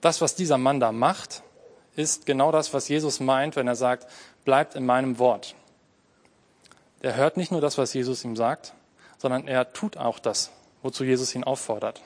Das, 0.00 0.20
was 0.20 0.36
dieser 0.36 0.56
Mann 0.56 0.78
da 0.78 0.92
macht, 0.92 1.42
ist 1.96 2.26
genau 2.26 2.52
das, 2.52 2.72
was 2.74 2.86
Jesus 2.86 3.18
meint, 3.18 3.56
wenn 3.56 3.66
er 3.66 3.74
sagt, 3.74 4.06
bleibt 4.44 4.76
in 4.76 4.86
meinem 4.86 5.18
Wort. 5.18 5.56
Er 7.02 7.16
hört 7.16 7.36
nicht 7.36 7.50
nur 7.50 7.60
das, 7.60 7.76
was 7.76 7.92
Jesus 7.92 8.22
ihm 8.22 8.36
sagt, 8.36 8.72
sondern 9.18 9.48
er 9.48 9.72
tut 9.72 9.96
auch 9.96 10.20
das, 10.20 10.52
wozu 10.80 11.02
Jesus 11.02 11.34
ihn 11.34 11.42
auffordert. 11.42 12.02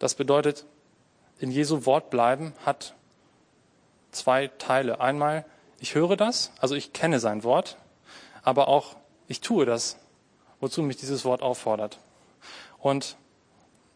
Das 0.00 0.16
bedeutet, 0.16 0.66
in 1.38 1.52
Jesu 1.52 1.86
Wort 1.86 2.10
bleiben 2.10 2.54
hat 2.66 2.96
zwei 4.14 4.48
Teile. 4.58 5.00
Einmal, 5.00 5.44
ich 5.78 5.94
höre 5.94 6.16
das, 6.16 6.52
also 6.60 6.74
ich 6.74 6.92
kenne 6.92 7.20
sein 7.20 7.44
Wort, 7.44 7.76
aber 8.42 8.68
auch 8.68 8.96
ich 9.28 9.40
tue 9.40 9.66
das, 9.66 9.98
wozu 10.60 10.82
mich 10.82 10.96
dieses 10.96 11.24
Wort 11.24 11.42
auffordert. 11.42 11.98
Und 12.78 13.16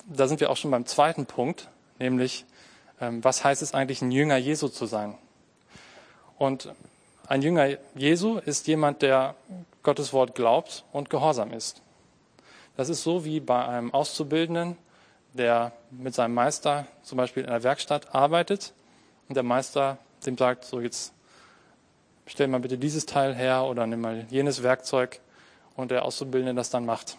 da 0.06 0.26
sind 0.26 0.40
wir 0.40 0.50
auch 0.50 0.56
schon 0.56 0.70
beim 0.70 0.86
zweiten 0.86 1.26
Punkt, 1.26 1.68
nämlich, 1.98 2.44
ähm, 3.00 3.22
was 3.22 3.44
heißt 3.44 3.62
es 3.62 3.74
eigentlich, 3.74 4.02
ein 4.02 4.10
Jünger 4.10 4.36
Jesu 4.36 4.68
zu 4.68 4.86
sein? 4.86 5.16
Und 6.38 6.72
ein 7.26 7.42
Jünger 7.42 7.76
Jesu 7.94 8.38
ist 8.38 8.66
jemand, 8.68 9.02
der 9.02 9.34
Gottes 9.82 10.12
Wort 10.12 10.34
glaubt 10.34 10.84
und 10.92 11.10
gehorsam 11.10 11.52
ist. 11.52 11.82
Das 12.76 12.88
ist 12.88 13.02
so 13.02 13.24
wie 13.24 13.40
bei 13.40 13.66
einem 13.66 13.92
Auszubildenden, 13.92 14.76
der 15.34 15.72
mit 15.90 16.14
seinem 16.14 16.34
Meister 16.34 16.86
zum 17.02 17.18
Beispiel 17.18 17.42
in 17.44 17.50
der 17.50 17.62
Werkstatt 17.62 18.14
arbeitet 18.14 18.72
und 19.28 19.34
der 19.34 19.42
Meister 19.42 19.98
dem 20.26 20.36
sagt, 20.36 20.64
so 20.64 20.80
jetzt 20.80 21.12
stell 22.26 22.48
mal 22.48 22.60
bitte 22.60 22.78
dieses 22.78 23.06
Teil 23.06 23.34
her 23.34 23.64
oder 23.64 23.86
nimm 23.86 24.00
mal 24.00 24.26
jenes 24.30 24.62
Werkzeug 24.62 25.20
und 25.76 25.90
der 25.90 26.04
Auszubildende 26.04 26.54
das 26.54 26.70
dann 26.70 26.84
macht. 26.84 27.16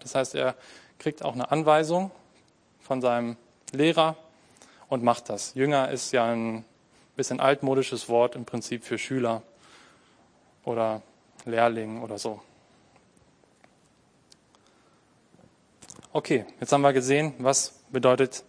Das 0.00 0.14
heißt, 0.14 0.34
er 0.34 0.54
kriegt 0.98 1.24
auch 1.24 1.34
eine 1.34 1.50
Anweisung 1.50 2.10
von 2.80 3.00
seinem 3.00 3.36
Lehrer 3.72 4.16
und 4.88 5.04
macht 5.04 5.28
das. 5.28 5.54
Jünger 5.54 5.90
ist 5.90 6.12
ja 6.12 6.24
ein 6.24 6.64
bisschen 7.16 7.40
altmodisches 7.40 8.08
Wort 8.08 8.34
im 8.34 8.44
Prinzip 8.44 8.84
für 8.84 8.98
Schüler 8.98 9.42
oder 10.64 11.02
Lehrling 11.44 12.02
oder 12.02 12.18
so. 12.18 12.40
Okay, 16.12 16.46
jetzt 16.60 16.72
haben 16.72 16.80
wir 16.80 16.92
gesehen, 16.92 17.34
was 17.38 17.80
bedeutet 17.90 18.42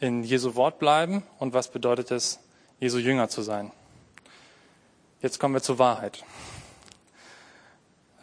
in 0.00 0.24
Jesu 0.24 0.54
Wort 0.54 0.78
bleiben 0.78 1.22
und 1.38 1.52
was 1.52 1.68
bedeutet 1.68 2.10
es, 2.10 2.40
Jesu 2.84 2.98
Jünger 2.98 3.30
zu 3.30 3.40
sein. 3.40 3.72
Jetzt 5.22 5.40
kommen 5.40 5.54
wir 5.54 5.62
zur 5.62 5.78
Wahrheit. 5.78 6.22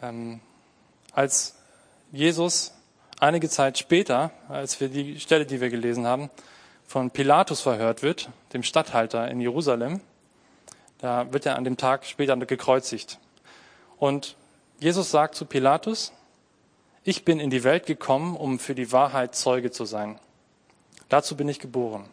Ähm, 0.00 0.38
als 1.10 1.56
Jesus 2.12 2.72
einige 3.18 3.48
Zeit 3.48 3.76
später, 3.76 4.30
als 4.48 4.80
wir 4.80 4.88
die 4.88 5.18
Stelle, 5.18 5.46
die 5.46 5.60
wir 5.60 5.68
gelesen 5.68 6.06
haben, 6.06 6.30
von 6.86 7.10
Pilatus 7.10 7.60
verhört 7.60 8.04
wird, 8.04 8.30
dem 8.52 8.62
Statthalter 8.62 9.28
in 9.28 9.40
Jerusalem, 9.40 10.00
da 10.98 11.32
wird 11.32 11.44
er 11.44 11.56
an 11.56 11.64
dem 11.64 11.76
Tag 11.76 12.06
später 12.06 12.36
gekreuzigt. 12.36 13.18
Und 13.98 14.36
Jesus 14.78 15.10
sagt 15.10 15.34
zu 15.34 15.44
Pilatus, 15.44 16.12
ich 17.02 17.24
bin 17.24 17.40
in 17.40 17.50
die 17.50 17.64
Welt 17.64 17.86
gekommen, 17.86 18.36
um 18.36 18.60
für 18.60 18.76
die 18.76 18.92
Wahrheit 18.92 19.34
Zeuge 19.34 19.72
zu 19.72 19.86
sein. 19.86 20.20
Dazu 21.08 21.36
bin 21.36 21.48
ich 21.48 21.58
geboren. 21.58 22.08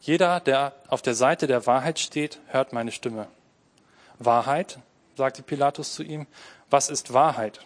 Jeder, 0.00 0.40
der 0.40 0.74
auf 0.88 1.02
der 1.02 1.14
Seite 1.14 1.46
der 1.46 1.66
Wahrheit 1.66 1.98
steht, 1.98 2.40
hört 2.46 2.72
meine 2.72 2.92
Stimme. 2.92 3.28
Wahrheit, 4.18 4.78
sagte 5.16 5.42
Pilatus 5.42 5.94
zu 5.94 6.02
ihm, 6.02 6.26
was 6.70 6.88
ist 6.88 7.12
Wahrheit? 7.12 7.60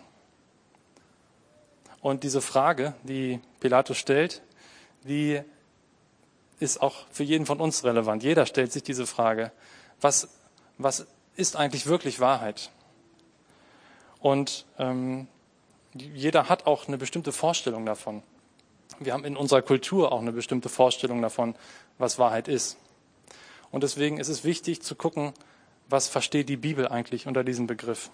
Und 2.01 2.23
diese 2.23 2.41
Frage, 2.41 2.95
die 3.03 3.41
Pilatus 3.61 3.99
stellt, 3.99 4.43
die 5.05 5.41
ist 6.59 6.81
auch 6.81 7.07
für 7.11 7.23
jeden 7.23 7.47
von 7.47 7.61
uns 7.61 7.85
relevant. 7.85 8.23
Jeder 8.23 8.47
stellt 8.47 8.73
sich 8.73 8.83
diese 8.83 9.07
Frage. 9.07 9.53
Was, 10.01 10.29
was 10.79 11.07
ist 11.37 11.57
eigentlich 11.57 11.87
wirklich 11.87 12.21
Wahrheit? 12.21 12.71
Und 14.21 14.67
ähm, 14.79 15.29
jeder 15.95 16.49
hat 16.49 16.67
auch 16.67 16.89
eine 16.89 16.99
bestimmte 16.99 17.33
Vorstellung 17.33 17.87
davon. 17.87 18.23
Wir 18.99 19.13
haben 19.13 19.25
in 19.25 19.37
unserer 19.37 19.63
Kultur 19.63 20.13
auch 20.13 20.21
eine 20.21 20.33
bestimmte 20.33 20.69
Vorstellung 20.69 21.21
davon, 21.21 21.55
was 21.99 22.19
Wahrheit 22.19 22.49
ist. 22.49 22.77
Und 23.71 23.83
deswegen 23.83 24.19
ist 24.19 24.29
es 24.29 24.45
wichtig 24.45 24.83
zu 24.83 24.95
gucken, 24.95 25.33
was 25.89 26.09
versteht 26.09 26.49
die 26.49 26.57
Bibel 26.57 26.89
eigentlich 26.89 27.27
unter 27.27 27.45
diesem 27.45 27.67
Begriff. 27.67 28.11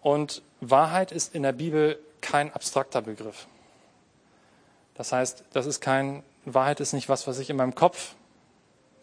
Und 0.00 0.42
Wahrheit 0.60 1.10
ist 1.10 1.34
in 1.34 1.42
der 1.42 1.52
Bibel 1.52 1.98
kein 2.20 2.52
abstrakter 2.52 3.02
Begriff. 3.02 3.46
Das 4.94 5.12
heißt, 5.12 5.44
das 5.52 5.66
ist 5.66 5.80
kein, 5.80 6.22
Wahrheit 6.44 6.80
ist 6.80 6.92
nicht 6.92 7.08
was, 7.08 7.26
was 7.26 7.38
ich 7.38 7.50
in 7.50 7.56
meinem 7.56 7.74
Kopf 7.74 8.14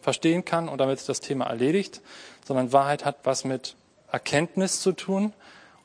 verstehen 0.00 0.44
kann 0.44 0.68
und 0.68 0.78
damit 0.78 0.98
ist 0.98 1.08
das 1.08 1.20
Thema 1.20 1.46
erledigt, 1.46 2.00
sondern 2.44 2.72
Wahrheit 2.72 3.04
hat 3.04 3.18
was 3.24 3.44
mit 3.44 3.76
Erkenntnis 4.10 4.80
zu 4.80 4.92
tun 4.92 5.32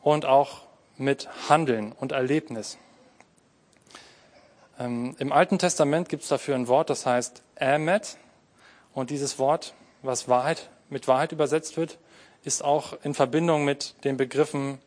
und 0.01 0.25
auch 0.25 0.63
mit 0.97 1.29
Handeln 1.49 1.91
und 1.93 2.11
Erlebnis. 2.11 2.77
Ähm, 4.79 5.13
Im 5.19 5.33
Alten 5.33 5.59
Testament 5.59 6.07
gibt 6.07 6.23
es 6.23 6.29
dafür 6.29 6.55
ein 6.55 6.69
Wort, 6.69 6.89
das 6.89 7.05
heißt 7.05 7.43
Emet. 7.57 8.17
Und 8.93 9.09
dieses 9.09 9.37
Wort, 9.37 9.73
was 10.01 10.29
Wahrheit, 10.29 10.69
mit 10.89 11.07
Wahrheit 11.07 11.33
übersetzt 11.33 11.75
wird, 11.75 11.99
ist 12.43 12.63
auch 12.63 12.93
in 13.03 13.13
Verbindung 13.13 13.65
mit 13.65 13.93
den 14.05 14.15
Begriffen 14.15 14.79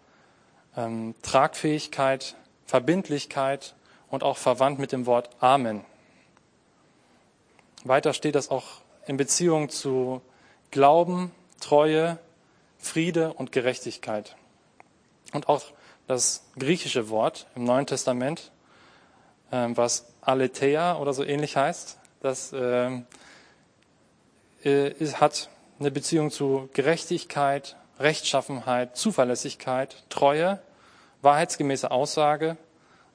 ähm, 0.77 1.15
Tragfähigkeit, 1.23 2.37
Verbindlichkeit 2.65 3.75
und 4.09 4.23
auch 4.23 4.39
verwandt 4.39 4.79
mit 4.79 4.93
dem 4.93 5.05
Wort 5.05 5.29
Amen. 5.41 5.85
Weiter 7.85 8.15
steht 8.15 8.35
das 8.35 8.51
auch 8.51 8.81
in 9.07 9.19
Beziehung 9.19 9.69
zu 9.69 10.23
Glauben, 10.71 11.33
Treue, 11.61 12.19
Friede 12.79 13.35
und 13.35 13.53
Gerechtigkeit. 13.53 14.37
Und 15.35 15.49
auch 15.49 15.65
das 16.07 16.45
griechische 16.59 17.11
Wort 17.11 17.47
im 17.55 17.65
Neuen 17.65 17.87
Testament 17.87 18.52
was 19.53 20.07
Aletheia 20.23 20.97
oder 20.97 21.13
so 21.13 21.25
ähnlich 21.25 21.57
heißt. 21.57 21.99
Das 22.21 22.53
ähm, 22.55 23.07
äh, 24.65 24.91
hat 25.15 25.51
eine 25.79 25.91
Beziehung 25.91 26.31
zu 26.31 26.69
Gerechtigkeit, 26.73 27.77
Rechtschaffenheit, 27.99 28.97
Zuverlässigkeit, 28.97 30.05
Treue, 30.09 30.61
wahrheitsgemäße 31.21 31.91
Aussage, 31.91 32.57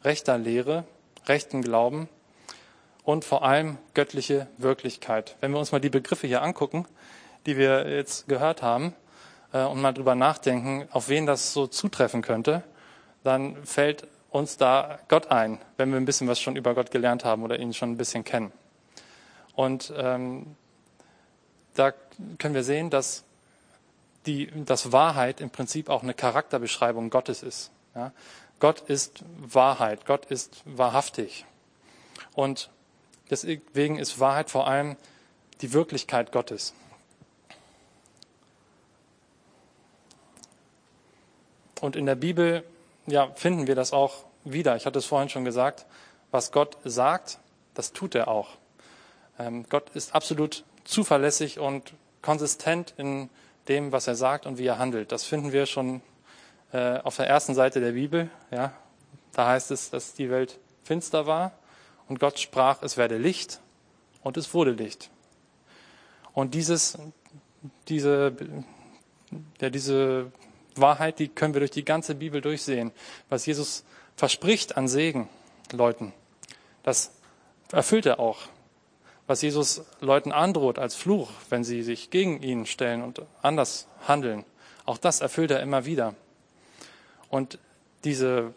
rechter 0.04 0.38
Lehre, 0.38 0.84
rechten 1.26 1.62
Glauben 1.62 2.08
und 3.04 3.26
vor 3.26 3.44
allem 3.44 3.78
göttliche 3.94 4.48
Wirklichkeit. 4.58 5.38
Wenn 5.42 5.52
wir 5.52 5.60
uns 5.60 5.72
mal 5.72 5.82
die 5.82 5.90
Begriffe 5.90 6.28
hier 6.28 6.42
angucken, 6.42 6.86
die 7.46 7.58
wir 7.58 7.90
jetzt 7.90 8.28
gehört 8.28 8.62
haben, 8.62 8.94
äh, 9.54 9.64
und 9.64 9.82
mal 9.82 9.94
drüber 9.94 10.16
nachdenken, 10.16 10.88
auf 10.92 11.10
wen 11.10 11.26
das 11.26 11.54
so 11.54 11.68
zutreffen 11.68 12.22
könnte, 12.22 12.64
dann 13.24 13.66
fällt 13.66 14.08
uns 14.30 14.58
da 14.58 15.00
Gott 15.08 15.32
ein, 15.32 15.60
wenn 15.78 15.92
wir 15.92 15.98
ein 15.98 16.06
bisschen 16.06 16.28
was 16.28 16.40
schon 16.40 16.56
über 16.56 16.74
Gott 16.74 16.92
gelernt 16.92 17.26
haben 17.26 17.44
oder 17.44 17.60
ihn 17.60 17.74
schon 17.74 17.92
ein 17.92 17.98
bisschen 17.98 18.24
kennen. 18.24 18.52
Und 19.56 19.94
ähm, 19.98 20.56
da 21.74 21.94
können 22.38 22.54
wir 22.54 22.64
sehen, 22.64 22.90
dass 22.90 23.24
die, 24.26 24.52
dass 24.66 24.92
Wahrheit 24.92 25.42
im 25.42 25.50
Prinzip 25.50 25.90
auch 25.90 26.04
eine 26.04 26.14
Charakterbeschreibung 26.14 27.10
Gottes 27.10 27.44
ist. 27.44 27.72
Ja? 27.96 28.12
Gott 28.60 28.82
ist 28.82 29.24
Wahrheit, 29.40 30.06
Gott 30.06 30.26
ist 30.26 30.62
wahrhaftig. 30.66 31.46
Und 32.34 32.70
deswegen 33.30 33.98
ist 33.98 34.20
Wahrheit 34.20 34.50
vor 34.50 34.68
allem 34.68 34.98
die 35.62 35.74
Wirklichkeit 35.74 36.32
Gottes. 36.32 36.74
Und 41.82 41.96
in 41.96 42.06
der 42.06 42.16
Bibel 42.16 42.64
ja, 43.08 43.32
finden 43.36 43.68
wir 43.68 43.76
das 43.76 43.94
auch 43.94 44.26
wieder. 44.44 44.76
Ich 44.76 44.86
hatte 44.86 45.00
es 45.00 45.06
vorhin 45.06 45.30
schon 45.30 45.46
gesagt. 45.46 45.86
Was 46.30 46.52
Gott 46.52 46.78
sagt, 46.84 47.40
das 47.74 47.94
tut 47.94 48.16
er 48.16 48.28
auch. 48.28 48.50
Ähm, 49.40 49.66
Gott 49.70 49.90
ist 49.92 50.14
absolut 50.14 50.64
zuverlässig 50.84 51.60
und 51.60 51.94
konsistent 52.22 52.94
in 52.98 53.30
dem, 53.68 53.92
was 53.92 54.08
er 54.08 54.16
sagt 54.16 54.46
und 54.46 54.58
wie 54.58 54.66
er 54.66 54.78
handelt. 54.78 55.12
Das 55.12 55.24
finden 55.24 55.52
wir 55.52 55.66
schon 55.66 56.02
äh, 56.74 57.00
auf 57.00 57.16
der 57.16 57.28
ersten 57.28 57.56
Seite 57.56 57.80
der 57.80 57.94
Bibel. 57.94 58.30
Ja, 58.52 58.74
da 59.34 59.48
heißt 59.48 59.72
es, 59.72 59.90
dass 59.90 60.14
die 60.14 60.30
Welt 60.30 60.60
finster 60.84 61.28
war 61.28 61.54
und 62.08 62.20
Gott 62.20 62.40
sprach, 62.40 62.82
es 62.82 62.98
werde 62.98 63.18
Licht 63.18 63.62
und 64.24 64.38
es 64.38 64.54
wurde 64.54 64.72
Licht. 64.72 65.10
Und 66.34 66.54
dieses, 66.54 66.98
diese, 67.88 68.34
ja, 69.60 69.70
diese 69.70 70.32
Wahrheit, 70.82 71.20
die 71.20 71.28
können 71.28 71.54
wir 71.54 71.60
durch 71.60 71.72
die 71.72 71.86
ganze 71.86 72.16
Bibel 72.16 72.42
durchsehen. 72.42 72.92
Was 73.30 73.46
Jesus 73.46 73.84
verspricht 74.16 74.78
an 74.78 74.88
Segen 74.88 75.30
Leuten, 75.72 76.14
Das 76.84 77.12
erfüllt 77.72 78.06
er 78.06 78.20
auch. 78.20 78.40
Was 79.28 79.42
Jesus 79.42 79.82
Leuten 80.00 80.32
androht 80.32 80.80
als 80.80 80.96
Fluch, 80.96 81.30
wenn 81.50 81.66
sie 81.66 81.84
sich 81.84 82.10
gegen 82.10 82.42
ihn 82.42 82.66
stellen 82.66 83.04
und 83.04 83.22
anders 83.42 83.88
handeln, 84.08 84.46
auch 84.86 84.98
das 84.98 85.20
erfüllt 85.20 85.52
er 85.52 85.62
immer 85.62 85.84
wieder. 85.84 86.16
Und 87.30 87.60
diese, 88.06 88.54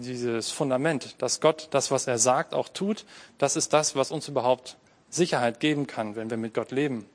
dieses 0.00 0.52
Fundament, 0.52 1.20
dass 1.20 1.40
Gott 1.40 1.66
das, 1.72 1.90
was 1.90 2.06
er 2.06 2.18
sagt, 2.18 2.54
auch 2.54 2.68
tut, 2.68 3.04
das 3.38 3.56
ist 3.56 3.72
das, 3.72 3.96
was 3.96 4.12
uns 4.12 4.28
überhaupt 4.28 4.76
Sicherheit 5.10 5.58
geben 5.58 5.88
kann, 5.88 6.14
wenn 6.14 6.30
wir 6.30 6.36
mit 6.36 6.54
Gott 6.54 6.70
leben, 6.70 7.06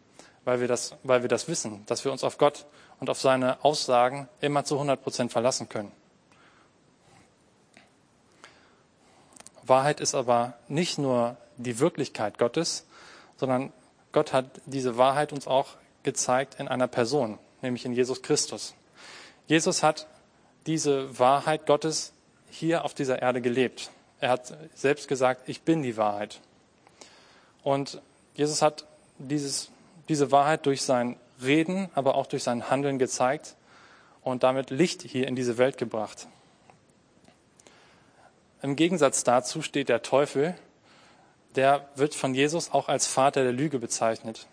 weil 0.43 0.59
wir 0.59 0.67
das, 0.67 0.95
weil 1.03 1.21
wir 1.21 1.29
das 1.29 1.47
wissen, 1.47 1.85
dass 1.85 2.03
wir 2.03 2.11
uns 2.11 2.25
auf 2.25 2.37
Gott 2.37 2.65
und 2.99 3.09
auf 3.09 3.19
seine 3.19 3.63
Aussagen 3.63 4.27
immer 4.41 4.65
zu 4.65 4.75
100 4.75 5.01
Prozent 5.01 5.31
verlassen 5.31 5.69
können. 5.69 5.91
Wahrheit 9.63 9.99
ist 9.99 10.15
aber 10.15 10.53
nicht 10.67 10.97
nur 10.97 11.37
die 11.57 11.79
Wirklichkeit 11.79 12.37
Gottes, 12.37 12.85
sondern 13.37 13.71
Gott 14.11 14.33
hat 14.33 14.45
diese 14.65 14.97
Wahrheit 14.97 15.31
uns 15.31 15.47
auch 15.47 15.67
gezeigt 16.03 16.55
in 16.59 16.67
einer 16.67 16.87
Person, 16.87 17.37
nämlich 17.61 17.85
in 17.85 17.93
Jesus 17.93 18.21
Christus. 18.21 18.73
Jesus 19.47 19.83
hat 19.83 20.07
diese 20.65 21.19
Wahrheit 21.19 21.65
Gottes 21.65 22.13
hier 22.49 22.83
auf 22.83 22.93
dieser 22.93 23.21
Erde 23.21 23.41
gelebt. 23.41 23.91
Er 24.19 24.31
hat 24.31 24.53
selbst 24.75 25.07
gesagt, 25.07 25.47
ich 25.47 25.61
bin 25.61 25.83
die 25.83 25.97
Wahrheit. 25.97 26.41
Und 27.63 28.01
Jesus 28.33 28.61
hat 28.61 28.85
dieses, 29.17 29.69
diese 30.07 30.31
Wahrheit 30.31 30.65
durch 30.65 30.81
sein 30.81 31.17
Reden, 31.41 31.89
aber 31.95 32.15
auch 32.15 32.27
durch 32.27 32.43
sein 32.43 32.69
Handeln 32.69 32.99
gezeigt 32.99 33.55
und 34.21 34.43
damit 34.43 34.69
Licht 34.69 35.01
hier 35.01 35.27
in 35.27 35.35
diese 35.35 35.57
Welt 35.57 35.77
gebracht. 35.77 36.27
Im 38.61 38.75
Gegensatz 38.75 39.23
dazu 39.23 39.61
steht 39.61 39.89
der 39.89 40.01
Teufel, 40.01 40.55
der 41.55 41.87
wird 41.95 42.13
von 42.13 42.33
Jesus 42.33 42.71
auch 42.71 42.89
als 42.89 43.07
Vater 43.07 43.43
der 43.43 43.53
Lüge 43.53 43.79
bezeichnet. 43.79 44.47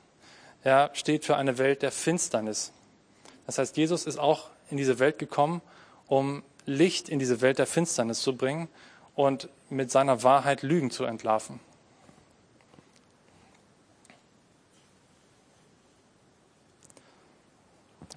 Er 0.63 0.91
steht 0.95 1.25
für 1.25 1.37
eine 1.37 1.59
Welt 1.59 1.83
der 1.83 1.93
Finsternis. 1.93 2.73
Das 3.47 3.59
heißt, 3.59 3.77
Jesus 3.77 4.07
ist 4.07 4.19
auch 4.19 4.49
in 4.71 4.77
diese 4.77 4.99
Welt 4.99 5.19
gekommen, 5.19 5.61
um 6.07 6.43
Licht 6.65 7.09
in 7.09 7.19
diese 7.19 7.41
Welt 7.41 7.59
der 7.59 7.67
Finsternis 7.67 8.21
zu 8.21 8.37
bringen 8.37 8.69
und 9.15 9.49
mit 9.71 9.91
seiner 9.91 10.23
Wahrheit 10.23 10.63
Lügen 10.63 10.91
zu 10.91 11.05
entlarven. 11.05 11.61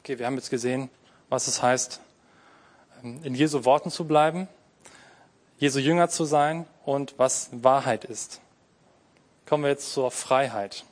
Okay, 0.10 0.18
wir 0.18 0.26
haben 0.26 0.38
jetzt 0.38 0.50
gesehen, 0.50 0.90
was 1.30 1.46
es 1.46 1.62
heißt, 1.62 2.02
in 3.04 3.36
Jesu 3.36 3.64
Worten 3.64 3.92
zu 3.92 4.06
bleiben, 4.06 4.48
Jesu 5.60 5.78
Jünger 5.78 6.10
zu 6.10 6.26
sein 6.26 6.66
und 6.84 7.14
was 7.18 7.52
Wahrheit 7.52 8.06
ist. 8.06 8.42
Kommen 9.46 9.66
wir 9.66 9.70
jetzt 9.70 9.94
zur 9.94 10.10
Freiheit. 10.10 10.84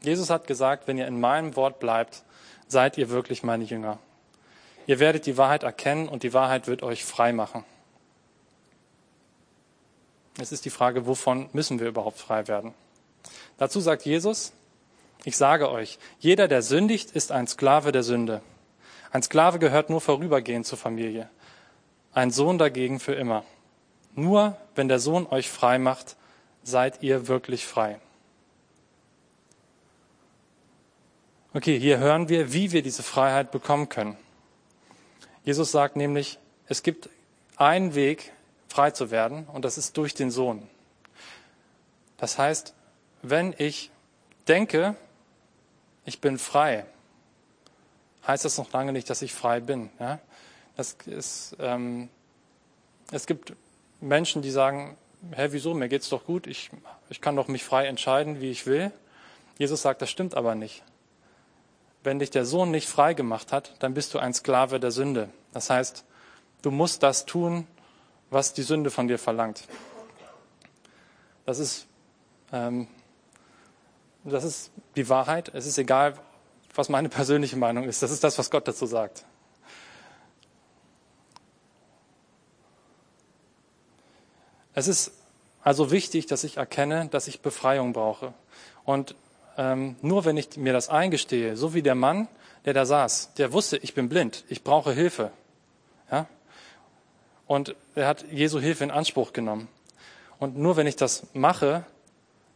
Jesus 0.00 0.28
hat 0.28 0.48
gesagt, 0.48 0.88
wenn 0.88 0.98
ihr 0.98 1.06
in 1.06 1.20
meinem 1.20 1.54
Wort 1.54 1.78
bleibt, 1.78 2.24
seid 2.66 2.98
ihr 2.98 3.10
wirklich 3.10 3.44
meine 3.44 3.62
Jünger. 3.62 4.00
Ihr 4.88 4.98
werdet 4.98 5.26
die 5.26 5.36
Wahrheit 5.36 5.62
erkennen 5.62 6.08
und 6.08 6.24
die 6.24 6.34
Wahrheit 6.34 6.66
wird 6.66 6.82
euch 6.82 7.04
frei 7.04 7.32
machen. 7.32 7.64
Es 10.40 10.50
ist 10.50 10.64
die 10.64 10.70
Frage, 10.70 11.06
wovon 11.06 11.48
müssen 11.52 11.78
wir 11.78 11.86
überhaupt 11.86 12.18
frei 12.18 12.48
werden? 12.48 12.74
Dazu 13.56 13.78
sagt 13.78 14.04
Jesus, 14.04 14.52
ich 15.24 15.36
sage 15.36 15.70
euch, 15.70 15.98
jeder, 16.18 16.48
der 16.48 16.62
sündigt, 16.62 17.12
ist 17.12 17.32
ein 17.32 17.46
Sklave 17.46 17.92
der 17.92 18.02
Sünde. 18.02 18.42
Ein 19.10 19.22
Sklave 19.22 19.58
gehört 19.58 19.90
nur 19.90 20.00
vorübergehend 20.00 20.66
zur 20.66 20.78
Familie, 20.78 21.28
ein 22.12 22.30
Sohn 22.30 22.58
dagegen 22.58 22.98
für 22.98 23.14
immer. 23.14 23.44
Nur 24.14 24.56
wenn 24.74 24.88
der 24.88 24.98
Sohn 24.98 25.26
euch 25.26 25.48
frei 25.48 25.78
macht, 25.78 26.16
seid 26.62 27.02
ihr 27.02 27.28
wirklich 27.28 27.66
frei. 27.66 27.98
Okay, 31.54 31.78
hier 31.78 31.98
hören 31.98 32.28
wir, 32.30 32.52
wie 32.52 32.72
wir 32.72 32.82
diese 32.82 33.02
Freiheit 33.02 33.50
bekommen 33.50 33.90
können. 33.90 34.16
Jesus 35.44 35.70
sagt 35.70 35.96
nämlich, 35.96 36.38
es 36.66 36.82
gibt 36.82 37.10
einen 37.56 37.94
Weg, 37.94 38.32
frei 38.68 38.90
zu 38.90 39.10
werden, 39.10 39.46
und 39.52 39.64
das 39.64 39.76
ist 39.76 39.96
durch 39.98 40.14
den 40.14 40.30
Sohn. 40.30 40.66
Das 42.16 42.38
heißt, 42.38 42.72
wenn 43.20 43.54
ich 43.58 43.90
denke, 44.48 44.96
ich 46.04 46.20
bin 46.20 46.38
frei, 46.38 46.84
heißt 48.26 48.44
das 48.44 48.58
noch 48.58 48.72
lange 48.72 48.92
nicht, 48.92 49.08
dass 49.10 49.22
ich 49.22 49.32
frei 49.34 49.60
bin. 49.60 49.90
Ja? 49.98 50.18
Das 50.76 50.96
ist, 51.06 51.56
ähm, 51.60 52.08
es 53.10 53.26
gibt 53.26 53.54
Menschen, 54.00 54.42
die 54.42 54.50
sagen, 54.50 54.96
hä, 55.34 55.48
wieso, 55.50 55.74
mir 55.74 55.88
geht's 55.88 56.08
doch 56.08 56.24
gut, 56.24 56.46
ich, 56.46 56.70
ich 57.08 57.20
kann 57.20 57.36
doch 57.36 57.48
mich 57.48 57.64
frei 57.64 57.86
entscheiden, 57.86 58.40
wie 58.40 58.50
ich 58.50 58.66
will. 58.66 58.92
Jesus 59.58 59.82
sagt, 59.82 60.02
das 60.02 60.10
stimmt 60.10 60.34
aber 60.34 60.54
nicht. 60.54 60.82
Wenn 62.02 62.18
dich 62.18 62.30
der 62.30 62.44
Sohn 62.44 62.70
nicht 62.70 62.88
frei 62.88 63.14
gemacht 63.14 63.52
hat, 63.52 63.74
dann 63.78 63.94
bist 63.94 64.12
du 64.14 64.18
ein 64.18 64.34
Sklave 64.34 64.80
der 64.80 64.90
Sünde. 64.90 65.28
Das 65.52 65.70
heißt, 65.70 66.04
du 66.62 66.70
musst 66.70 67.02
das 67.02 67.26
tun, 67.26 67.66
was 68.30 68.54
die 68.54 68.62
Sünde 68.62 68.90
von 68.90 69.06
dir 69.06 69.18
verlangt. 69.18 69.68
Das 71.44 71.58
ist, 71.58 71.86
ähm, 72.52 72.88
das 74.24 74.44
ist 74.44 74.70
die 74.96 75.08
Wahrheit. 75.08 75.50
Es 75.54 75.66
ist 75.66 75.78
egal, 75.78 76.14
was 76.74 76.88
meine 76.88 77.08
persönliche 77.08 77.56
Meinung 77.56 77.84
ist. 77.84 78.02
Das 78.02 78.10
ist 78.10 78.22
das, 78.22 78.38
was 78.38 78.50
Gott 78.50 78.68
dazu 78.68 78.86
sagt. 78.86 79.24
Es 84.74 84.88
ist 84.88 85.12
also 85.62 85.90
wichtig, 85.90 86.26
dass 86.26 86.44
ich 86.44 86.56
erkenne, 86.56 87.08
dass 87.08 87.28
ich 87.28 87.40
Befreiung 87.40 87.92
brauche. 87.92 88.32
Und 88.84 89.14
ähm, 89.58 89.96
nur 90.00 90.24
wenn 90.24 90.36
ich 90.36 90.56
mir 90.56 90.72
das 90.72 90.88
eingestehe, 90.88 91.56
so 91.56 91.74
wie 91.74 91.82
der 91.82 91.94
Mann, 91.94 92.28
der 92.64 92.72
da 92.72 92.86
saß, 92.86 93.34
der 93.34 93.52
wusste, 93.52 93.76
ich 93.76 93.94
bin 93.94 94.08
blind, 94.08 94.44
ich 94.48 94.62
brauche 94.62 94.92
Hilfe. 94.92 95.30
Ja? 96.10 96.26
Und 97.46 97.76
er 97.94 98.06
hat 98.06 98.24
Jesu 98.30 98.60
Hilfe 98.60 98.84
in 98.84 98.90
Anspruch 98.90 99.32
genommen. 99.32 99.68
Und 100.38 100.56
nur 100.56 100.76
wenn 100.76 100.86
ich 100.86 100.96
das 100.96 101.26
mache, 101.34 101.84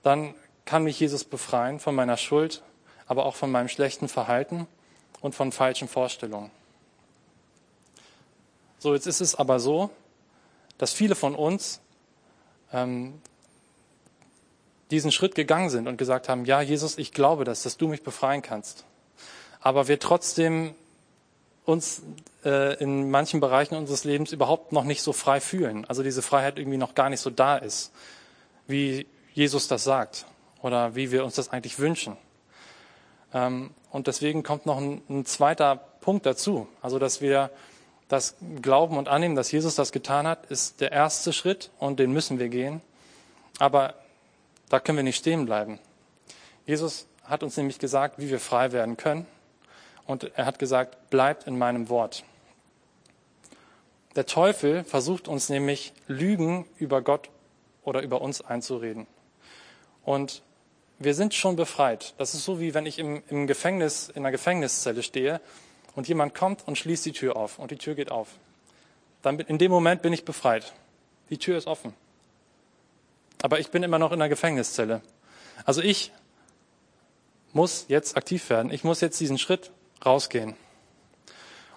dann 0.03 0.35
kann 0.67 0.83
mich 0.83 1.01
Jesus 1.01 1.25
befreien 1.25 1.81
von 1.81 1.95
meiner 1.95 2.19
Schuld, 2.19 2.63
aber 3.07 3.25
auch 3.25 3.37
von 3.37 3.51
meinem 3.51 3.69
schlechten 3.69 4.09
Verhalten 4.09 4.67
und 5.21 5.35
von 5.35 5.53
falschen 5.53 5.89
Vorstellungen. 5.89 6.51
So, 8.79 8.93
jetzt 8.93 9.07
ist 9.07 9.21
es 9.21 9.35
aber 9.35 9.59
so, 9.61 9.91
dass 10.77 10.93
viele 10.93 11.15
von 11.15 11.35
uns 11.35 11.81
ähm, 12.73 13.21
diesen 14.91 15.13
Schritt 15.13 15.35
gegangen 15.35 15.71
sind 15.71 15.89
und 15.89 15.97
gesagt 15.97 16.29
haben, 16.29 16.45
ja, 16.45 16.61
Jesus, 16.61 16.99
ich 16.99 17.13
glaube 17.13 17.45
das, 17.45 17.63
dass 17.63 17.77
du 17.77 17.89
mich 17.89 18.03
befreien 18.03 18.43
kannst. 18.43 18.85
Aber 19.61 19.89
wir 19.89 19.99
trotzdem 19.99 20.75
uns 21.65 22.03
äh, 22.45 22.77
in 22.79 23.11
manchen 23.11 23.41
Bereichen 23.41 23.77
unseres 23.77 24.05
Lebens 24.05 24.33
überhaupt 24.33 24.73
noch 24.73 24.85
nicht 24.85 25.03
so 25.03 25.13
frei 25.13 25.41
fühlen. 25.41 25.85
Also 25.87 26.03
diese 26.03 26.23
Freiheit 26.23 26.59
irgendwie 26.59 26.77
noch 26.77 26.95
gar 26.95 27.09
nicht 27.09 27.21
so 27.21 27.31
da 27.31 27.57
ist, 27.57 27.93
wie 28.67 29.07
Jesus 29.33 29.69
das 29.69 29.85
sagt 29.85 30.27
oder 30.67 30.97
wie 30.97 31.13
wir 31.13 31.25
uns 31.25 31.37
das 31.37 31.51
eigentlich 31.51 31.79
wünschen. 31.79 32.17
Ähm, 33.33 33.71
und 33.93 34.09
deswegen 34.09 34.43
kommt 34.43 34.67
noch 34.67 34.79
ein, 34.79 35.01
ein 35.09 35.25
zweiter 35.25 35.77
Punkt 35.77 36.27
dazu. 36.27 36.67
Also 36.83 36.99
dass 36.99 37.21
wir 37.21 37.51
das 38.09 38.35
Glauben 38.63 38.99
und 38.99 39.09
Annehmen, 39.09 39.37
dass 39.37 39.53
Jesus 39.53 39.77
das 39.77 39.93
getan 39.93 40.27
hat, 40.27 40.47
ist 40.47 40.81
der 40.81 40.91
erste 40.91 41.33
Schritt 41.33 41.71
und 41.79 42.01
den 42.01 42.13
müssen 42.13 42.41
wir 42.41 42.49
gehen. 42.49 42.83
Aber 43.59 43.95
da 44.69 44.81
können 44.81 44.99
wir 44.99 45.05
nicht 45.05 45.19
stehen 45.19 45.47
bleiben. 45.47 45.79
Jesus 46.67 47.07
hat 47.23 47.45
uns 47.45 47.57
nämlich 47.57 47.79
gesagt, 47.79 48.19
wie 48.19 48.29
wir 48.29 48.41
frei 48.41 48.73
werden 48.73 48.97
können. 48.97 49.27
Und 50.05 50.33
er 50.37 50.47
hat 50.47 50.59
gesagt, 50.59 51.11
bleibt 51.11 51.47
in 51.47 51.57
meinem 51.59 51.89
Wort. 51.89 52.25
Der 54.17 54.27
Teufel 54.27 54.83
versucht 54.83 55.29
uns 55.29 55.49
nämlich 55.49 55.93
Lügen 56.09 56.67
über 56.77 57.03
Gott 57.03 57.31
oder 57.85 58.03
über 58.03 58.21
uns 58.21 58.41
einzureden. 58.41 59.07
Und 60.05 60.43
wir 60.99 61.15
sind 61.15 61.35
schon 61.35 61.57
befreit. 61.57 62.15
Das 62.19 62.35
ist 62.35 62.45
so 62.45 62.61
wie 62.61 62.75
wenn 62.75 62.87
ich 62.87 62.99
im, 62.99 63.23
im 63.29 63.47
Gefängnis, 63.47 64.09
in 64.09 64.23
einer 64.23 64.31
Gefängniszelle 64.31 65.03
stehe 65.03 65.41
und 65.95 66.09
jemand 66.09 66.35
kommt 66.35 66.67
und 66.67 66.79
schließt 66.79 67.05
die 67.05 67.13
Tür 67.13 67.37
auf 67.37 67.59
und 67.59 67.71
die 67.71 67.77
Tür 67.77 67.95
geht 67.95 68.11
auf. 68.11 68.29
Dann 69.23 69.39
in 69.41 69.59
dem 69.59 69.71
Moment 69.71 70.03
bin 70.03 70.13
ich 70.13 70.25
befreit. 70.25 70.73
Die 71.31 71.39
Tür 71.39 71.59
ist 71.59 71.67
offen. 71.67 71.95
Aber 73.43 73.61
ich 73.61 73.71
bin 73.71 73.83
immer 73.83 73.99
noch 73.99 74.13
in 74.13 74.19
der 74.19 74.29
Gefängniszelle. 74.29 75.03
Also 75.65 75.83
ich 75.83 76.13
muss 77.53 77.87
jetzt 77.89 78.17
aktiv 78.17 78.49
werden. 78.51 78.71
Ich 78.71 78.85
muss 78.85 79.01
jetzt 79.01 79.19
diesen 79.21 79.39
Schritt 79.39 79.71
rausgehen. 80.05 80.57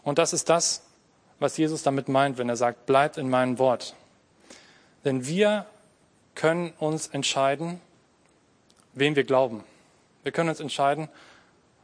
Und 0.04 0.18
das 0.18 0.34
ist 0.34 0.50
das, 0.50 0.84
was 1.40 1.58
Jesus 1.58 1.84
damit 1.84 2.08
meint, 2.08 2.38
wenn 2.38 2.50
er 2.50 2.56
sagt, 2.56 2.86
bleibt 2.86 3.18
in 3.18 3.30
meinem 3.30 3.60
Wort. 3.60 3.96
Denn 5.06 5.26
wir 5.26 5.66
können 6.36 6.74
uns 6.80 7.08
entscheiden, 7.08 7.82
wem 9.00 9.16
wir 9.16 9.24
glauben. 9.24 9.64
Wir 10.24 10.32
können 10.32 10.50
uns 10.50 10.60
entscheiden, 10.60 11.10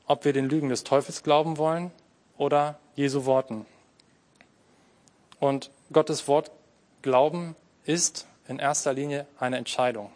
ob 0.07 0.25
wir 0.25 0.33
den 0.33 0.49
Lügen 0.49 0.69
des 0.69 0.83
Teufels 0.83 1.23
glauben 1.23 1.57
wollen 1.57 1.91
oder 2.37 2.79
Jesu 2.95 3.25
Worten. 3.25 3.65
Und 5.39 5.71
Gottes 5.91 6.27
Wort 6.27 6.51
glauben 7.01 7.55
ist 7.85 8.27
in 8.47 8.59
erster 8.59 8.93
Linie 8.93 9.27
eine 9.39 9.57
Entscheidung. 9.57 10.11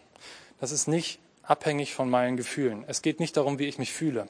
Das 0.59 0.71
ist 0.71 0.87
nicht 0.87 1.19
abhängig 1.43 1.93
von 1.93 2.09
meinen 2.09 2.37
Gefühlen. 2.37 2.83
Es 2.87 3.01
geht 3.01 3.19
nicht 3.19 3.35
darum, 3.37 3.59
wie 3.59 3.65
ich 3.65 3.77
mich 3.77 3.93
fühle. 3.93 4.27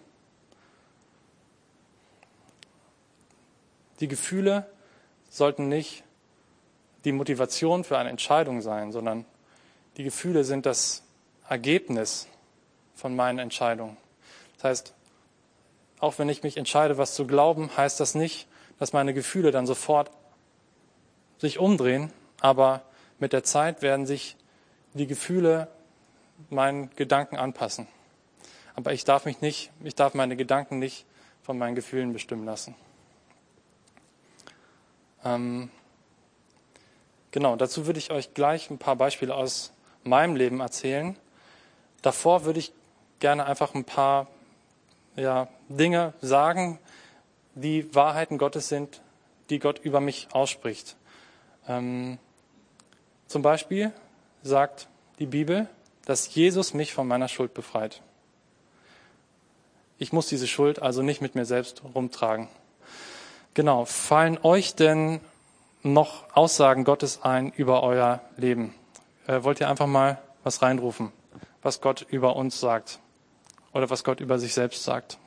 Die 3.99 4.07
Gefühle 4.07 4.69
sollten 5.29 5.67
nicht 5.67 6.03
die 7.03 7.11
Motivation 7.11 7.83
für 7.83 7.97
eine 7.97 8.09
Entscheidung 8.09 8.61
sein, 8.61 8.91
sondern 8.91 9.25
die 9.97 10.03
Gefühle 10.03 10.43
sind 10.43 10.65
das 10.65 11.03
Ergebnis 11.47 12.27
von 12.99 13.15
meinen 13.15 13.39
Entscheidungen. 13.39 13.97
Das 14.55 14.63
heißt, 14.65 14.93
auch 15.99 16.19
wenn 16.19 16.29
ich 16.29 16.43
mich 16.43 16.57
entscheide, 16.57 16.97
was 16.97 17.15
zu 17.15 17.25
glauben, 17.25 17.75
heißt 17.75 17.99
das 17.99 18.15
nicht, 18.15 18.47
dass 18.77 18.93
meine 18.93 19.13
Gefühle 19.13 19.51
dann 19.51 19.65
sofort 19.65 20.11
sich 21.37 21.59
umdrehen, 21.59 22.11
aber 22.41 22.83
mit 23.19 23.33
der 23.33 23.43
Zeit 23.43 23.81
werden 23.81 24.05
sich 24.05 24.35
die 24.93 25.07
Gefühle 25.07 25.67
meinen 26.49 26.89
Gedanken 26.95 27.37
anpassen. 27.37 27.87
Aber 28.75 28.93
ich 28.93 29.03
darf 29.03 29.25
mich 29.25 29.41
nicht, 29.41 29.71
ich 29.83 29.95
darf 29.95 30.13
meine 30.13 30.35
Gedanken 30.35 30.79
nicht 30.79 31.05
von 31.41 31.57
meinen 31.57 31.75
Gefühlen 31.75 32.13
bestimmen 32.13 32.45
lassen. 32.45 32.75
Ähm, 35.25 35.69
genau, 37.31 37.55
dazu 37.57 37.87
würde 37.87 37.99
ich 37.99 38.11
euch 38.11 38.33
gleich 38.33 38.69
ein 38.69 38.77
paar 38.77 38.95
Beispiele 38.95 39.35
aus 39.35 39.73
meinem 40.03 40.35
Leben 40.35 40.61
erzählen. 40.61 41.17
Davor 42.01 42.45
würde 42.45 42.59
ich 42.59 42.71
gerne 43.19 43.45
einfach 43.45 43.73
ein 43.73 43.83
paar 43.83 44.27
ja, 45.15 45.47
Dinge 45.67 46.13
sagen, 46.21 46.79
die 47.55 47.93
Wahrheiten 47.93 48.37
Gottes 48.37 48.69
sind, 48.69 49.01
die 49.49 49.59
Gott 49.59 49.79
über 49.79 49.99
mich 49.99 50.27
ausspricht. 50.31 50.95
Ähm, 51.67 52.17
zum 53.27 53.41
Beispiel 53.41 53.91
sagt 54.41 54.87
die 55.19 55.25
Bibel, 55.25 55.67
dass 56.05 56.33
Jesus 56.33 56.73
mich 56.73 56.93
von 56.93 57.07
meiner 57.07 57.27
Schuld 57.27 57.53
befreit. 57.53 58.01
Ich 59.97 60.13
muss 60.13 60.27
diese 60.27 60.47
Schuld 60.47 60.81
also 60.81 61.01
nicht 61.01 61.21
mit 61.21 61.35
mir 61.35 61.45
selbst 61.45 61.83
rumtragen. 61.93 62.47
Genau, 63.53 63.85
fallen 63.85 64.39
euch 64.41 64.75
denn 64.75 65.19
noch 65.83 66.33
Aussagen 66.33 66.85
Gottes 66.85 67.21
ein 67.23 67.51
über 67.51 67.83
euer 67.83 68.21
Leben? 68.37 68.73
Äh, 69.27 69.43
wollt 69.43 69.59
ihr 69.59 69.69
einfach 69.69 69.87
mal 69.87 70.21
was 70.43 70.61
reinrufen, 70.61 71.11
was 71.61 71.81
Gott 71.81 72.05
über 72.09 72.37
uns 72.37 72.59
sagt 72.59 72.99
oder 73.73 73.89
was 73.89 74.03
Gott 74.03 74.19
über 74.19 74.39
sich 74.39 74.53
selbst 74.53 74.83
sagt? 74.83 75.17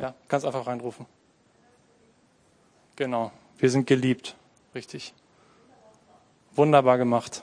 Ja, 0.00 0.14
kannst 0.28 0.46
einfach 0.46 0.66
reinrufen. 0.66 1.06
Genau, 2.96 3.32
wir 3.58 3.70
sind 3.70 3.86
geliebt, 3.86 4.36
richtig. 4.74 5.14
Wunderbar 6.52 6.98
gemacht. 6.98 7.42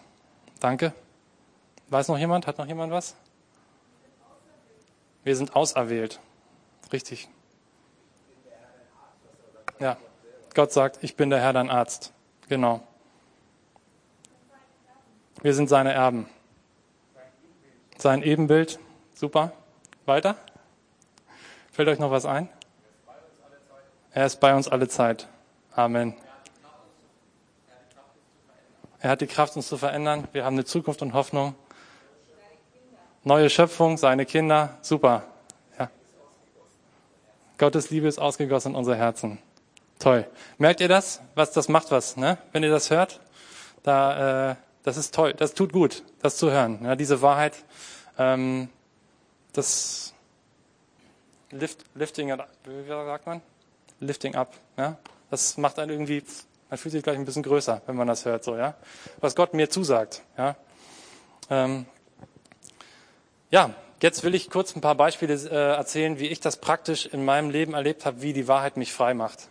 Danke. 0.60 0.93
Weiß 1.89 2.08
noch 2.08 2.17
jemand? 2.17 2.47
Hat 2.47 2.58
noch 2.58 2.67
jemand 2.67 2.91
was? 2.91 3.15
Wir 5.23 5.36
sind 5.36 5.55
auserwählt. 5.55 6.19
Richtig. 6.91 7.29
Ja. 9.79 9.97
Gott 10.53 10.71
sagt, 10.71 11.03
ich 11.03 11.15
bin 11.15 11.29
der 11.29 11.39
Herr, 11.41 11.53
dein 11.53 11.69
Arzt. 11.69 12.13
Genau. 12.47 12.86
Wir 15.45 15.53
sind 15.53 15.69
seine 15.69 15.93
Erben. 15.93 16.27
Sein 17.99 18.23
Ebenbild. 18.23 18.79
Super. 19.13 19.51
Weiter? 20.08 20.38
Fällt 21.71 21.88
euch 21.88 21.99
noch 21.99 22.10
was 22.10 22.25
ein? 22.25 22.49
Er 24.12 24.25
ist 24.25 24.39
bei 24.39 24.55
uns 24.55 24.67
alle 24.67 24.88
Zeit. 24.88 25.27
Amen. 25.75 26.15
Er 28.99 29.12
hat 29.12 29.21
die 29.21 29.27
Kraft, 29.27 29.55
uns 29.55 29.67
zu 29.67 29.77
verändern. 29.77 30.27
Wir 30.31 30.45
haben 30.45 30.55
eine 30.55 30.65
Zukunft 30.65 31.03
und 31.03 31.13
Hoffnung. 31.13 31.53
Neue 33.23 33.51
Schöpfung, 33.51 33.97
seine 33.97 34.25
Kinder. 34.25 34.79
Super. 34.81 35.25
Ja. 35.77 35.91
Gottes 37.60 37.91
Liebe 37.91 38.08
ist 38.08 38.17
ausgegossen 38.17 38.71
in 38.71 38.75
unser 38.75 38.95
Herzen. 38.95 39.38
Toll. 39.99 40.25
Merkt 40.58 40.81
ihr 40.81 40.88
das? 40.88 41.21
Was 41.36 41.51
das 41.51 41.69
macht 41.69 41.91
was, 41.91 42.17
ne? 42.17 42.39
Wenn 42.51 42.63
ihr 42.63 42.71
das 42.71 42.89
hört, 42.89 43.19
da, 43.84 44.53
äh, 44.53 44.55
das 44.85 44.95
ist 44.95 45.13
toll. 45.13 45.33
Das 45.33 45.53
tut 45.53 45.73
gut, 45.73 46.03
das 46.21 46.37
zu 46.37 46.49
hören. 46.49 46.79
Ja, 46.83 46.95
diese 46.95 47.21
Wahrheit, 47.21 47.53
ähm, 48.17 48.69
das 49.51 50.13
lift, 51.51 51.83
lifting, 51.95 52.29
wie 52.29 52.87
sagt 52.87 53.27
man? 53.27 53.41
Lifting 53.99 54.35
up. 54.35 54.53
Ja, 54.77 54.97
das 55.29 55.57
macht 55.57 55.79
einen 55.79 55.91
irgendwie 55.91 56.23
man 56.69 56.79
fühlt 56.79 56.93
sich 56.93 57.03
gleich 57.03 57.17
ein 57.17 57.25
bisschen 57.25 57.43
größer, 57.43 57.81
wenn 57.85 57.95
man 57.95 58.07
das 58.07 58.25
hört, 58.25 58.43
so, 58.43 58.57
ja. 58.57 58.75
Was 59.19 59.35
Gott 59.35 59.53
mir 59.53 59.69
zusagt, 59.69 60.23
ja. 60.37 60.55
Ähm, 61.49 61.85
ja, 63.51 63.69
jetzt 64.01 64.23
will 64.23 64.33
ich 64.33 64.49
kurz 64.49 64.75
ein 64.75 64.81
paar 64.81 64.95
Beispiele 64.95 65.35
äh, 65.35 65.75
erzählen, 65.77 66.19
wie 66.19 66.27
ich 66.27 66.39
das 66.39 66.57
praktisch 66.57 67.05
in 67.05 67.23
meinem 67.23 67.49
Leben 67.49 67.75
erlebt 67.75 68.05
habe, 68.05 68.21
wie 68.21 68.33
die 68.33 68.47
Wahrheit 68.47 68.77
mich 68.77 68.91
frei 68.91 69.13
macht. 69.13 69.47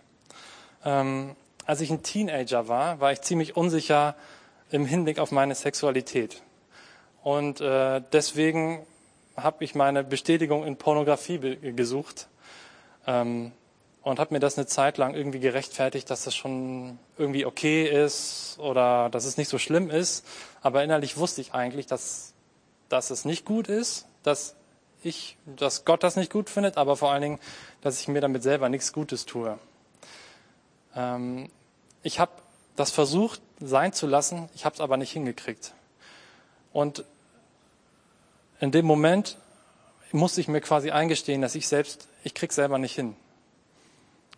Ähm, 0.84 1.36
als 1.66 1.80
ich 1.80 1.90
ein 1.90 2.02
Teenager 2.02 2.68
war, 2.68 3.00
war 3.00 3.12
ich 3.12 3.20
ziemlich 3.22 3.56
unsicher 3.56 4.16
im 4.70 4.86
Hinblick 4.86 5.18
auf 5.18 5.30
meine 5.30 5.54
Sexualität. 5.54 6.42
Und 7.22 7.60
äh, 7.60 8.02
deswegen 8.12 8.86
habe 9.36 9.64
ich 9.64 9.74
meine 9.74 10.04
Bestätigung 10.04 10.64
in 10.64 10.76
Pornografie 10.76 11.56
gesucht. 11.74 12.28
Ähm, 13.06 13.52
und 14.04 14.18
habe 14.18 14.34
mir 14.34 14.40
das 14.40 14.58
eine 14.58 14.66
Zeit 14.66 14.98
lang 14.98 15.14
irgendwie 15.14 15.40
gerechtfertigt, 15.40 16.10
dass 16.10 16.24
das 16.24 16.34
schon 16.34 16.98
irgendwie 17.16 17.46
okay 17.46 17.88
ist 17.88 18.58
oder 18.58 19.08
dass 19.08 19.24
es 19.24 19.38
nicht 19.38 19.48
so 19.48 19.58
schlimm 19.58 19.88
ist. 19.88 20.26
Aber 20.60 20.84
innerlich 20.84 21.16
wusste 21.16 21.40
ich 21.40 21.54
eigentlich, 21.54 21.86
dass, 21.86 22.34
dass 22.90 23.10
es 23.10 23.24
nicht 23.24 23.46
gut 23.46 23.66
ist, 23.66 24.06
dass 24.22 24.56
ich, 25.02 25.38
dass 25.46 25.86
Gott 25.86 26.02
das 26.02 26.16
nicht 26.16 26.30
gut 26.30 26.50
findet, 26.50 26.76
aber 26.76 26.96
vor 26.96 27.12
allen 27.12 27.22
Dingen, 27.22 27.38
dass 27.80 27.98
ich 27.98 28.08
mir 28.08 28.20
damit 28.20 28.42
selber 28.42 28.68
nichts 28.68 28.92
Gutes 28.92 29.24
tue. 29.24 29.58
Ähm, 30.94 31.48
ich 32.02 32.20
habe 32.20 32.32
das 32.76 32.90
versucht 32.90 33.40
sein 33.60 33.92
zu 33.92 34.06
lassen, 34.06 34.48
ich 34.54 34.64
habe 34.64 34.74
es 34.74 34.80
aber 34.80 34.96
nicht 34.96 35.12
hingekriegt. 35.12 35.74
Und 36.72 37.04
in 38.60 38.72
dem 38.72 38.84
Moment 38.84 39.38
musste 40.12 40.40
ich 40.40 40.48
mir 40.48 40.60
quasi 40.60 40.90
eingestehen, 40.90 41.42
dass 41.42 41.54
ich 41.54 41.68
selbst, 41.68 42.08
ich 42.22 42.34
krieg's 42.34 42.54
selber 42.54 42.78
nicht 42.78 42.94
hin. 42.94 43.16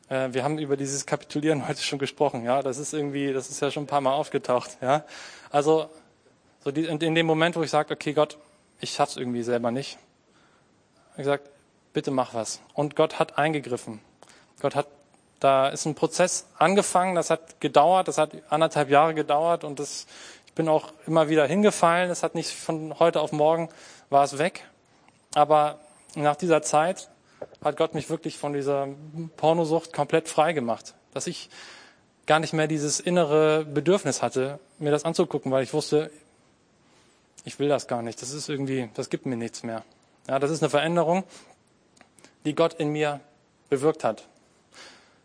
Äh, 0.09 0.33
wir 0.33 0.45
haben 0.45 0.59
über 0.59 0.77
dieses 0.77 1.07
Kapitulieren 1.07 1.69
heute 1.69 1.83
schon 1.83 1.99
gesprochen, 1.99 2.45
ja. 2.45 2.63
Das 2.63 2.79
ist 2.79 2.93
irgendwie, 2.93 3.33
das 3.33 3.51
ist 3.51 3.61
ja 3.61 3.71
schon 3.71 3.85
ein 3.85 3.89
paar 3.89 4.01
Mal 4.01 4.13
aufgetaucht, 4.13 4.79
ja. 4.81 5.05
Also, 5.51 5.91
so 6.65 6.71
die, 6.71 6.85
in 6.85 7.15
dem 7.15 7.27
Moment, 7.27 7.57
wo 7.57 7.63
ich 7.63 7.71
sage, 7.71 7.95
okay, 7.95 8.13
Gott, 8.13 8.39
ich 8.81 8.91
schaff's 8.93 9.17
irgendwie 9.17 9.43
selber 9.43 9.71
nicht. 9.71 9.99
Ich 11.13 11.19
gesagt, 11.19 11.49
bitte 11.93 12.11
mach 12.11 12.35
was. 12.35 12.61
Und 12.75 12.97
Gott 12.97 13.19
hat 13.19 13.39
eingegriffen. 13.39 14.01
Gott 14.61 14.75
hat, 14.75 14.89
da 15.41 15.69
ist 15.69 15.85
ein 15.87 15.95
Prozess 15.95 16.47
angefangen, 16.59 17.15
das 17.15 17.31
hat 17.31 17.61
gedauert, 17.61 18.09
das 18.09 18.19
hat 18.19 18.31
anderthalb 18.49 18.89
Jahre 18.89 19.15
gedauert 19.15 19.65
und 19.65 19.79
das, 19.79 20.07
ich 20.47 20.53
bin 20.55 20.69
auch 20.69 20.93
immer 21.07 21.29
wieder 21.29 21.47
hingefallen. 21.47 22.11
Es 22.11 22.23
hat 22.23 22.35
nicht 22.35 22.51
von 22.51 22.99
heute 22.99 23.21
auf 23.21 23.33
morgen 23.33 23.69
war 24.09 24.25
es 24.25 24.39
weg. 24.39 24.65
Aber 25.35 25.79
nach 26.15 26.37
dieser 26.37 26.63
Zeit 26.63 27.09
hat 27.63 27.77
Gott 27.77 27.95
mich 27.95 28.09
wirklich 28.09 28.39
von 28.39 28.55
dieser 28.55 28.89
Pornosucht 29.37 29.93
komplett 29.93 30.29
frei 30.29 30.53
gemacht. 30.53 30.95
Dass 31.13 31.27
ich 31.27 31.51
gar 32.27 32.39
nicht 32.39 32.53
mehr 32.53 32.67
dieses 32.67 33.01
innere 33.01 33.65
Bedürfnis 33.65 34.23
hatte, 34.23 34.59
mir 34.79 34.91
das 34.91 35.05
anzugucken, 35.05 35.53
weil 35.53 35.63
ich 35.63 35.73
wusste, 35.75 36.11
ich 37.45 37.59
will 37.59 37.69
das 37.69 37.87
gar 37.87 38.03
nicht. 38.03 38.21
Das 38.23 38.33
ist 38.33 38.49
irgendwie, 38.49 38.89
das 38.95 39.11
gibt 39.11 39.27
mir 39.27 39.37
nichts 39.37 39.63
mehr. 39.63 39.85
Ja, 40.29 40.39
das 40.39 40.51
ist 40.51 40.63
eine 40.63 40.71
Veränderung, 40.71 41.25
die 42.45 42.55
Gott 42.55 42.75
in 42.75 42.89
mir 42.89 43.21
bewirkt 43.69 44.03
hat. 44.03 44.25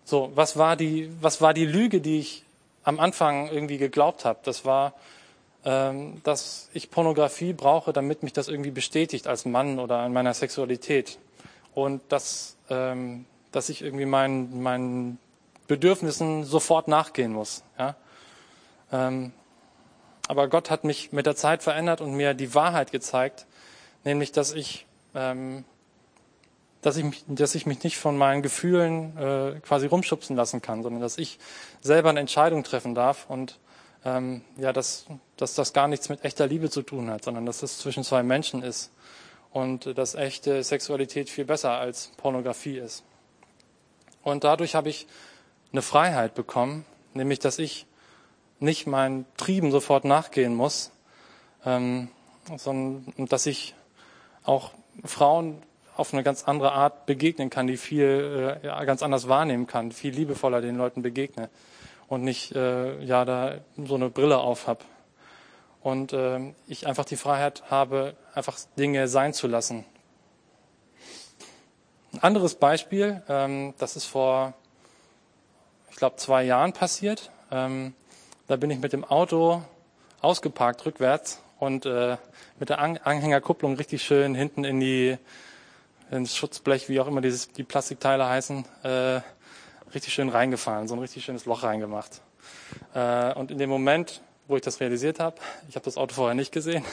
So, 0.04 0.32
was 0.36 0.58
war 0.58 0.76
die, 0.76 1.10
was 1.22 1.42
war 1.42 1.54
die 1.54 1.66
Lüge, 1.66 2.02
die 2.02 2.20
ich 2.20 2.44
am 2.84 3.00
Anfang 3.00 3.50
irgendwie 3.50 3.78
geglaubt 3.78 4.26
habe? 4.26 4.40
Das 4.44 4.66
war, 4.66 4.94
ähm, 5.64 6.22
dass 6.24 6.70
ich 6.74 6.90
Pornografie 6.90 7.54
brauche, 7.54 7.94
damit 7.94 8.24
mich 8.24 8.34
das 8.34 8.48
irgendwie 8.48 8.72
bestätigt 8.72 9.28
als 9.28 9.46
Mann 9.46 9.80
oder 9.80 10.06
in 10.06 10.14
meiner 10.14 10.34
Sexualität 10.34 11.20
und 11.76 12.02
dass, 12.10 12.58
ähm, 12.70 13.26
dass 13.52 13.70
ich 13.70 13.82
irgendwie 13.82 14.06
meinen, 14.06 14.62
meinen 14.62 15.20
Bedürfnissen 15.68 16.44
sofort 16.44 16.88
nachgehen 16.88 17.32
muss. 17.32 17.64
Ja? 17.78 17.96
Ähm, 18.92 19.32
aber 20.28 20.48
Gott 20.48 20.70
hat 20.70 20.84
mich 20.84 21.12
mit 21.12 21.26
der 21.26 21.36
Zeit 21.36 21.64
verändert 21.64 22.02
und 22.02 22.14
mir 22.14 22.34
die 22.34 22.54
Wahrheit 22.56 22.92
gezeigt, 22.92 23.46
nämlich 24.04 24.32
dass 24.32 24.54
ich, 24.54 24.86
ähm, 25.14 25.66
dass 26.82 26.98
ich, 26.98 27.04
mich, 27.04 27.24
dass 27.28 27.56
ich 27.56 27.66
mich 27.66 27.84
nicht 27.84 27.98
von 27.98 28.18
meinen 28.18 28.42
Gefühlen 28.42 29.18
äh, 29.18 29.60
quasi 29.62 29.86
rumschubsen 29.86 30.36
lassen 30.36 30.62
kann, 30.62 30.84
sondern 30.84 31.02
dass 31.02 31.18
ich 31.18 31.40
selber 31.82 32.10
eine 32.10 32.20
Entscheidung 32.20 32.64
treffen 32.64 32.96
darf 32.96 33.30
und 33.30 33.60
ähm, 34.04 34.42
ja, 34.58 34.74
dass, 34.74 35.06
dass 35.38 35.54
das 35.54 35.74
gar 35.74 35.88
nichts 35.88 36.10
mit 36.10 36.24
echter 36.24 36.48
Liebe 36.48 36.70
zu 36.70 36.82
tun 36.82 37.10
hat, 37.10 37.24
sondern 37.24 37.46
dass 37.46 37.60
das 37.60 37.78
zwischen 37.78 38.04
zwei 38.04 38.24
Menschen 38.24 38.64
ist 38.64 38.92
und 39.52 39.98
dass 39.98 40.16
echte 40.16 40.64
Sexualität 40.64 41.30
viel 41.30 41.46
besser 41.46 41.72
als 41.72 42.12
Pornografie 42.18 42.78
ist. 42.78 43.04
Und 44.24 44.44
dadurch 44.44 44.76
habe 44.76 44.90
ich 44.90 45.08
eine 45.72 45.82
Freiheit 45.82 46.34
bekommen, 46.34 46.86
nämlich 47.14 47.40
dass 47.40 47.60
ich 47.60 47.86
nicht 48.60 48.88
meinen 48.88 49.26
Trieben 49.38 49.72
sofort 49.72 50.06
nachgehen 50.06 50.56
muss, 50.56 50.92
ähm, 51.66 52.10
sondern 52.58 53.28
dass 53.28 53.46
ich 53.46 53.76
auch 54.44 54.72
Frauen 55.04 55.62
auf 55.96 56.14
eine 56.14 56.24
ganz 56.24 56.44
andere 56.46 56.72
Art 56.72 57.06
begegnen 57.06 57.50
kann, 57.50 57.68
die 57.68 57.78
viel 57.78 58.60
äh, 58.64 58.66
ja, 58.66 58.84
ganz 58.86 59.04
anders 59.04 59.28
wahrnehmen 59.28 59.68
kann, 59.68 59.92
viel 59.92 60.14
liebevoller 60.14 60.62
den 60.62 60.78
Leuten 60.78 61.02
begegne 61.02 61.50
und 62.08 62.24
nicht 62.24 62.56
äh, 62.56 63.02
ja 63.04 63.26
da 63.26 63.56
so 63.78 63.96
eine 63.96 64.10
Brille 64.10 64.40
auf 64.40 64.68
habe 64.68 64.84
und 65.82 66.14
äh, 66.14 66.54
ich 66.68 66.88
einfach 66.88 67.06
die 67.06 67.16
Freiheit 67.16 67.64
habe, 67.70 68.16
einfach 68.34 68.58
Dinge 68.78 69.08
sein 69.08 69.34
zu 69.34 69.48
lassen. 69.48 69.86
Ein 72.14 72.20
anderes 72.24 72.56
Beispiel, 72.56 73.24
ähm, 73.30 73.74
das 73.78 73.96
ist 73.96 74.06
vor, 74.06 74.54
ich 75.90 75.96
glaube, 75.96 76.18
zwei 76.18 76.44
Jahren 76.44 76.74
passiert. 76.74 77.32
Ähm, 77.52 77.94
da 78.48 78.58
bin 78.58 78.70
ich 78.70 78.80
mit 78.80 78.94
dem 78.94 79.04
Auto 79.04 79.64
ausgeparkt 80.22 80.86
rückwärts 80.86 81.42
und 81.60 81.86
äh, 81.86 82.18
mit 82.60 82.70
der 82.70 82.80
Anhängerkupplung 82.80 83.76
richtig 83.76 84.04
schön 84.04 84.36
hinten 84.36 84.64
in 84.64 84.80
die 84.80 85.18
ins 86.12 86.36
Schutzblech, 86.36 86.90
wie 86.90 87.00
auch 87.00 87.08
immer 87.08 87.22
dieses, 87.22 87.52
die 87.52 87.64
Plastikteile 87.64 88.28
heißen, 88.28 88.66
äh, 88.84 89.22
richtig 89.94 90.14
schön 90.14 90.30
reingefallen, 90.30 90.88
so 90.88 90.96
ein 90.96 91.00
richtig 91.00 91.24
schönes 91.24 91.46
Loch 91.46 91.64
reingemacht. 91.64 92.22
Äh, 92.94 93.34
und 93.34 93.50
in 93.50 93.58
dem 93.58 93.70
Moment, 93.70 94.22
wo 94.48 94.56
ich 94.58 94.62
das 94.62 94.80
realisiert 94.80 95.20
habe, 95.20 95.38
ich 95.70 95.76
habe 95.76 95.86
das 95.86 95.98
Auto 95.98 96.14
vorher 96.14 96.36
nicht 96.36 96.52
gesehen, 96.52 96.84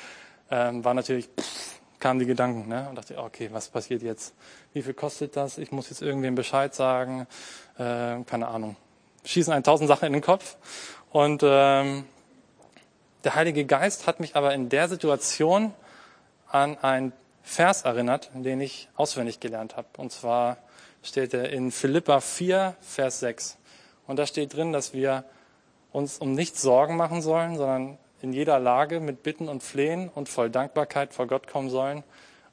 ähm, 0.50 0.84
war 0.84 0.92
natürlich, 0.92 1.28
pff, 1.28 1.80
kamen 2.00 2.18
die 2.18 2.26
Gedanken 2.26 2.68
ne? 2.68 2.86
und 2.88 2.96
dachte, 2.96 3.16
okay, 3.16 3.48
was 3.52 3.68
passiert 3.68 4.02
jetzt? 4.02 4.34
Wie 4.72 4.82
viel 4.82 4.92
kostet 4.92 5.36
das? 5.36 5.56
Ich 5.56 5.72
muss 5.72 5.88
jetzt 5.88 6.02
irgendwem 6.02 6.34
Bescheid 6.34 6.74
sagen, 6.74 7.26
äh, 7.78 8.20
keine 8.26 8.48
Ahnung. 8.48 8.76
Schießen 9.24 9.52
einen 9.52 9.64
tausend 9.64 9.88
Sachen 9.88 10.06
in 10.06 10.12
den 10.12 10.20
Kopf 10.20 10.56
und 11.10 11.42
ähm, 11.44 12.04
der 13.22 13.34
Heilige 13.36 13.64
Geist 13.64 14.06
hat 14.06 14.20
mich 14.20 14.36
aber 14.36 14.52
in 14.52 14.68
der 14.68 14.88
Situation 14.88 15.72
an 16.48 16.76
ein 16.82 17.12
Vers 17.44 17.82
erinnert, 17.82 18.30
den 18.34 18.60
ich 18.60 18.88
auswendig 18.96 19.38
gelernt 19.38 19.76
habe. 19.76 19.86
Und 19.98 20.10
zwar 20.10 20.56
steht 21.02 21.34
er 21.34 21.50
in 21.50 21.70
Philippa 21.70 22.20
4, 22.20 22.74
Vers 22.80 23.20
6. 23.20 23.58
Und 24.06 24.18
da 24.18 24.26
steht 24.26 24.54
drin, 24.54 24.72
dass 24.72 24.94
wir 24.94 25.24
uns 25.92 26.18
um 26.18 26.32
nichts 26.32 26.62
Sorgen 26.62 26.96
machen 26.96 27.22
sollen, 27.22 27.56
sondern 27.56 27.98
in 28.22 28.32
jeder 28.32 28.58
Lage 28.58 28.98
mit 28.98 29.22
Bitten 29.22 29.48
und 29.48 29.62
Flehen 29.62 30.08
und 30.08 30.28
voll 30.28 30.48
Dankbarkeit 30.48 31.12
vor 31.12 31.26
Gott 31.26 31.46
kommen 31.46 31.68
sollen 31.68 32.02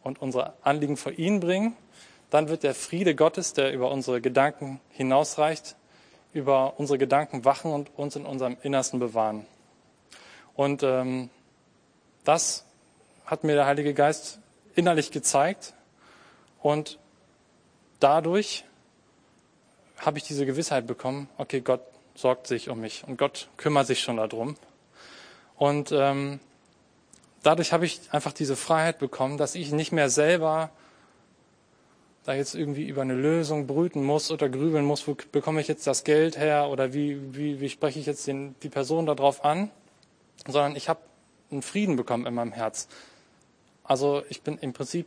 und 0.04 0.22
unsere 0.22 0.54
Anliegen 0.62 0.98
vor 0.98 1.14
ihn 1.14 1.40
bringen. 1.40 1.76
Dann 2.30 2.50
wird 2.50 2.64
der 2.64 2.76
Friede 2.76 3.16
Gottes, 3.16 3.54
der 3.54 3.74
über 3.74 3.92
unsere 3.92 4.20
Gedanken 4.20 4.82
hinausreicht, 4.90 5.76
über 6.34 6.78
unsere 6.78 6.98
Gedanken 6.98 7.46
wachen 7.46 7.72
und 7.72 7.98
uns 7.98 8.18
in 8.18 8.26
unserem 8.26 8.58
Innersten 8.62 9.00
bewahren. 9.00 9.46
Und 10.54 10.84
ähm, 10.84 11.30
das 12.26 12.66
hat 13.26 13.46
mir 13.46 13.56
der 13.56 13.66
Heilige 13.66 13.94
Geist 13.94 14.40
innerlich 14.76 15.12
gezeigt 15.12 15.74
und 16.62 17.00
dadurch 18.00 18.66
habe 19.98 20.18
ich 20.18 20.24
diese 20.24 20.46
Gewissheit 20.46 20.88
bekommen, 20.88 21.30
okay, 21.38 21.62
Gott 21.62 21.82
sorgt 22.16 22.48
sich 22.48 22.70
um 22.70 22.82
mich 22.82 23.04
und 23.08 23.18
Gott 23.18 23.50
kümmert 23.58 23.88
sich 23.88 24.02
schon 24.02 24.18
darum. 24.18 24.56
Und 25.58 25.92
ähm, 25.92 26.40
dadurch 27.44 27.72
habe 27.72 27.86
ich 27.86 28.02
einfach 28.12 28.34
diese 28.34 28.56
Freiheit 28.56 29.00
bekommen, 29.00 29.38
dass 29.38 29.56
ich 29.56 29.72
nicht 29.72 29.92
mehr 29.92 30.10
selber 30.10 30.72
da 32.24 32.34
jetzt 32.34 32.54
irgendwie 32.54 32.88
über 32.88 33.02
eine 33.02 33.16
Lösung 33.16 33.66
brüten 33.66 34.04
muss 34.04 34.30
oder 34.32 34.48
grübeln 34.48 34.86
muss, 34.86 35.08
wo 35.08 35.16
bekomme 35.32 35.60
ich 35.62 35.68
jetzt 35.68 35.88
das 35.88 36.04
Geld 36.04 36.38
her 36.38 36.70
oder 36.70 36.94
wie, 36.94 37.36
wie, 37.36 37.60
wie 37.60 37.70
spreche 37.70 38.00
ich 38.00 38.06
jetzt 38.06 38.28
den, 38.28 38.56
die 38.62 38.70
Person 38.70 39.08
darauf 39.08 39.44
an, 39.44 39.72
sondern 40.46 40.76
ich 40.76 40.88
habe 40.88 41.00
einen 41.50 41.64
Frieden 41.64 41.96
bekommen 41.96 42.28
in 42.28 42.34
meinem 42.36 42.52
Herz. 42.52 42.88
Also 43.92 44.24
ich 44.30 44.42
bin 44.42 44.58
im 44.60 44.72
Prinzip 44.72 45.06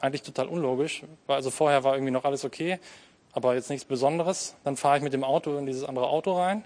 eigentlich 0.00 0.22
total 0.22 0.46
unlogisch, 0.46 1.02
also 1.28 1.50
vorher 1.50 1.84
war 1.84 1.92
irgendwie 1.92 2.10
noch 2.10 2.24
alles 2.24 2.46
okay, 2.46 2.78
aber 3.32 3.54
jetzt 3.54 3.68
nichts 3.68 3.84
Besonderes. 3.84 4.54
Dann 4.64 4.78
fahre 4.78 4.96
ich 4.96 5.02
mit 5.02 5.12
dem 5.12 5.24
Auto 5.24 5.58
in 5.58 5.66
dieses 5.66 5.84
andere 5.84 6.08
Auto 6.08 6.32
rein 6.32 6.64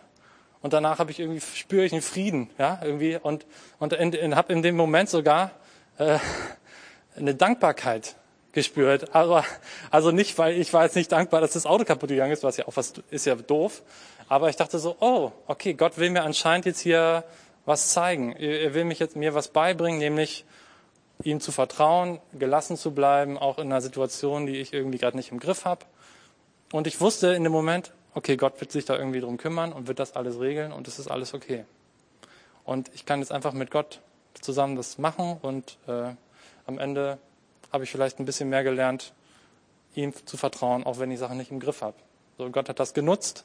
und 0.63 0.73
danach 0.73 1.01
habe 1.01 1.11
ich 1.11 1.19
irgendwie 1.19 1.41
spüre 1.41 1.85
ich 1.85 1.91
einen 1.91 2.01
Frieden, 2.01 2.49
ja 2.59 2.79
irgendwie 2.81 3.17
und 3.21 3.45
und 3.81 3.93
habe 3.93 4.53
in 4.53 4.63
dem 4.63 4.77
Moment 4.77 5.11
sogar 5.11 5.51
äh, 5.99 6.21
eine 7.17 7.35
Dankbarkeit 7.35 8.15
gespürt. 8.53 9.13
Aber 9.17 9.45
also 9.91 10.13
nicht, 10.13 10.39
weil 10.39 10.57
ich 10.61 10.73
war 10.73 10.85
jetzt 10.85 10.95
nicht 10.95 11.11
dankbar, 11.11 11.41
dass 11.41 11.55
das 11.55 11.67
Auto 11.67 11.83
kaputt 11.83 12.11
gegangen 12.11 12.31
ist, 12.31 12.45
was 12.45 12.57
ja 12.57 12.69
auch 12.69 12.77
was 12.77 12.93
ist 13.11 13.27
ja 13.27 13.35
doof. 13.35 13.83
Aber 14.29 14.49
ich 14.49 14.55
dachte 14.55 14.79
so, 14.79 14.95
oh, 15.01 15.33
okay, 15.49 15.75
Gott 15.75 15.99
will 15.99 16.11
mir 16.11 16.23
anscheinend 16.23 16.67
jetzt 16.67 16.79
hier 16.79 17.25
was 17.65 17.89
zeigen. 17.89 18.37
Er 18.37 18.75
will 18.75 18.85
mich 18.85 19.01
jetzt 19.01 19.17
mir 19.17 19.35
was 19.35 19.49
beibringen, 19.49 19.99
nämlich 19.99 20.45
ihm 21.25 21.41
zu 21.41 21.53
vertrauen, 21.53 22.21
gelassen 22.39 22.77
zu 22.77 22.93
bleiben, 22.93 23.39
auch 23.39 23.59
in 23.59 23.67
einer 23.67 23.81
Situation, 23.81 24.47
die 24.47 24.57
ich 24.57 24.73
irgendwie 24.73 24.99
gerade 24.99 25.17
nicht 25.17 25.33
im 25.33 25.41
Griff 25.41 25.65
habe. 25.65 25.85
Und 26.73 26.87
ich 26.87 27.01
wusste 27.01 27.35
in 27.35 27.45
dem 27.45 27.53
Moment, 27.53 27.93
okay, 28.15 28.37
Gott 28.37 28.61
wird 28.61 28.73
sich 28.73 28.85
da 28.85 28.97
irgendwie 28.97 29.21
drum 29.21 29.37
kümmern 29.37 29.73
und 29.73 29.89
wird 29.89 29.99
das 29.99 30.15
alles 30.17 30.41
regeln 30.41 30.73
und 30.73 30.87
es 30.89 30.99
ist 30.99 31.09
alles 31.09 31.35
okay. 31.35 31.65
Und 32.65 32.91
ich 32.95 33.07
kann 33.07 33.21
jetzt 33.21 33.33
einfach 33.33 33.53
mit 33.53 33.71
Gott 33.71 34.01
zusammen 34.41 34.77
das 34.77 34.99
machen 34.99 35.39
und 35.41 35.79
äh, 35.87 36.11
am 36.67 36.79
Ende 36.79 37.19
habe 37.73 37.85
ich 37.85 37.91
vielleicht 37.91 38.19
ein 38.19 38.25
bisschen 38.25 38.49
mehr 38.49 38.63
gelernt, 38.63 39.13
ihm 39.95 40.13
zu 40.27 40.37
vertrauen, 40.37 40.85
auch 40.85 40.99
wenn 40.99 41.11
ich 41.11 41.19
Sachen 41.19 41.39
nicht 41.39 41.51
im 41.51 41.61
Griff 41.61 41.83
habe. 41.83 41.97
So, 42.37 42.51
Gott 42.51 42.69
hat 42.69 42.79
das 42.79 42.95
genutzt 42.95 43.45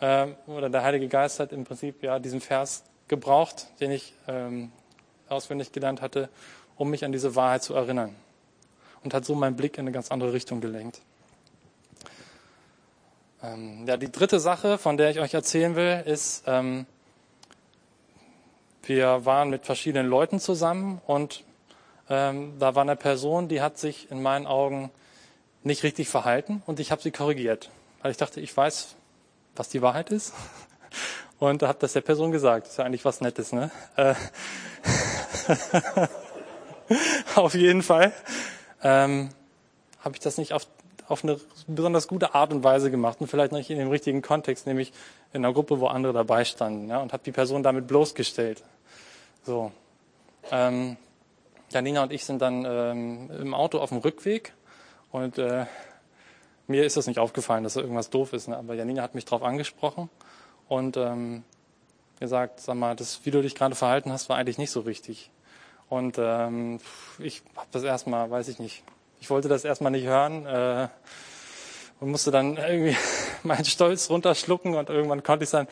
äh, 0.00 0.28
oder 0.46 0.70
der 0.70 0.82
Heilige 0.82 1.08
Geist 1.08 1.40
hat 1.40 1.52
im 1.52 1.64
Prinzip 1.64 2.02
ja 2.02 2.18
diesen 2.18 2.40
Vers 2.40 2.84
gebraucht, 3.08 3.68
den 3.80 3.90
ich 3.90 4.14
ähm, 4.26 4.72
auswendig 5.28 5.72
gelernt 5.72 6.00
hatte, 6.00 6.28
um 6.76 6.90
mich 6.90 7.04
an 7.04 7.12
diese 7.12 7.34
Wahrheit 7.34 7.62
zu 7.62 7.74
erinnern. 7.74 8.14
Und 9.02 9.14
hat 9.14 9.24
so 9.24 9.34
meinen 9.34 9.56
Blick 9.56 9.76
in 9.76 9.82
eine 9.82 9.92
ganz 9.92 10.10
andere 10.10 10.32
Richtung 10.32 10.60
gelenkt. 10.60 11.00
Ähm, 13.42 13.86
ja, 13.86 13.96
die 13.98 14.10
dritte 14.10 14.40
Sache, 14.40 14.78
von 14.78 14.96
der 14.96 15.10
ich 15.10 15.20
euch 15.20 15.34
erzählen 15.34 15.76
will, 15.76 16.02
ist, 16.06 16.44
ähm, 16.46 16.86
wir 18.82 19.24
waren 19.26 19.50
mit 19.50 19.66
verschiedenen 19.66 20.06
Leuten 20.06 20.40
zusammen 20.40 21.00
und 21.06 21.44
ähm, 22.08 22.54
da 22.58 22.74
war 22.74 22.82
eine 22.82 22.96
Person, 22.96 23.48
die 23.48 23.60
hat 23.60 23.78
sich 23.78 24.10
in 24.10 24.22
meinen 24.22 24.46
Augen 24.46 24.90
nicht 25.62 25.82
richtig 25.82 26.08
verhalten 26.08 26.62
und 26.66 26.80
ich 26.80 26.90
habe 26.90 27.02
sie 27.02 27.10
korrigiert, 27.10 27.70
weil 28.02 28.10
ich 28.10 28.16
dachte, 28.16 28.40
ich 28.40 28.54
weiß, 28.54 28.94
was 29.56 29.68
die 29.68 29.82
Wahrheit 29.82 30.10
ist 30.10 30.32
und 31.38 31.62
habe 31.62 31.78
das 31.80 31.92
der 31.94 32.02
Person 32.02 32.30
gesagt. 32.30 32.66
Das 32.66 32.72
ist 32.72 32.78
ja 32.78 32.84
eigentlich 32.84 33.04
was 33.04 33.20
Nettes, 33.20 33.52
ne? 33.52 33.70
Äh, 33.96 34.14
auf 37.34 37.54
jeden 37.54 37.82
Fall 37.82 38.12
ähm, 38.82 39.30
habe 40.00 40.14
ich 40.14 40.20
das 40.20 40.38
nicht 40.38 40.52
auf, 40.52 40.66
auf 41.08 41.24
eine 41.24 41.40
besonders 41.66 42.08
gute 42.08 42.34
Art 42.34 42.52
und 42.52 42.62
Weise 42.64 42.90
gemacht 42.90 43.20
und 43.20 43.28
vielleicht 43.28 43.52
nicht 43.52 43.70
in 43.70 43.78
dem 43.78 43.88
richtigen 43.88 44.22
Kontext, 44.22 44.66
nämlich 44.66 44.92
in 45.32 45.44
einer 45.44 45.54
Gruppe, 45.54 45.80
wo 45.80 45.86
andere 45.86 46.12
dabei 46.12 46.44
standen, 46.44 46.88
ja, 46.88 46.98
und 46.98 47.12
habe 47.12 47.22
die 47.24 47.32
Person 47.32 47.62
damit 47.62 47.86
bloßgestellt. 47.86 48.62
So. 49.44 49.72
Ähm, 50.50 50.96
Janina 51.70 52.02
und 52.02 52.12
ich 52.12 52.24
sind 52.24 52.40
dann 52.40 52.64
ähm, 52.66 53.30
im 53.30 53.54
Auto 53.54 53.78
auf 53.78 53.88
dem 53.88 53.98
Rückweg 53.98 54.52
und 55.10 55.38
äh, 55.38 55.66
mir 56.66 56.84
ist 56.84 56.96
das 56.96 57.06
nicht 57.06 57.18
aufgefallen, 57.18 57.64
dass 57.64 57.74
da 57.74 57.80
irgendwas 57.80 58.10
doof 58.10 58.32
ist, 58.32 58.48
ne? 58.48 58.56
aber 58.56 58.74
Janina 58.74 59.02
hat 59.02 59.14
mich 59.14 59.24
darauf 59.24 59.42
angesprochen 59.42 60.08
und 60.68 60.96
ähm, 60.96 61.42
gesagt, 62.20 62.60
sag 62.60 62.76
mal, 62.76 62.94
das, 62.94 63.20
wie 63.24 63.30
du 63.30 63.42
dich 63.42 63.54
gerade 63.54 63.74
verhalten 63.74 64.12
hast, 64.12 64.28
war 64.28 64.36
eigentlich 64.36 64.58
nicht 64.58 64.70
so 64.70 64.80
richtig. 64.80 65.30
Und 65.88 66.16
ähm, 66.18 66.80
ich 67.18 67.42
habe 67.56 67.68
das 67.72 67.82
erstmal, 67.82 68.30
weiß 68.30 68.48
ich 68.48 68.58
nicht, 68.58 68.82
ich 69.20 69.30
wollte 69.30 69.48
das 69.48 69.64
erstmal 69.64 69.92
nicht 69.92 70.06
hören 70.06 70.46
äh, 70.46 70.88
und 72.00 72.10
musste 72.10 72.30
dann 72.30 72.56
irgendwie 72.56 72.96
meinen 73.42 73.64
Stolz 73.64 74.10
runterschlucken 74.10 74.74
und 74.74 74.90
irgendwann 74.90 75.22
konnte 75.22 75.44
ich 75.44 75.48
es 75.48 75.52
dann 75.52 75.68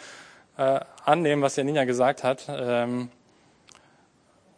äh, 0.56 0.80
annehmen, 1.04 1.42
was 1.42 1.56
Janina 1.56 1.84
gesagt 1.84 2.24
hat. 2.24 2.46
Ähm, 2.48 3.10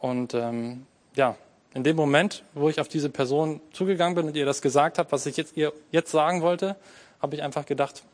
und 0.01 0.35
ähm, 0.35 0.87
ja, 1.15 1.37
in 1.73 1.83
dem 1.83 1.97
Moment, 1.97 2.45
wo 2.55 2.69
ich 2.69 2.81
auf 2.81 2.89
diese 2.89 3.11
Person 3.11 3.61
zugegangen 3.73 4.15
bin 4.15 4.27
und 4.27 4.37
ihr 4.37 4.47
das 4.47 4.63
gesagt 4.63 4.99
habe, 4.99 5.11
was 5.13 5.27
ich 5.27 5.37
jetzt 5.37 5.57
ihr 5.57 5.73
jetzt 5.91 6.11
sagen 6.11 6.43
wollte, 6.43 6.77
habe 7.21 7.37
ich 7.37 7.43
einfach 7.43 7.67
gedacht, 7.67 8.05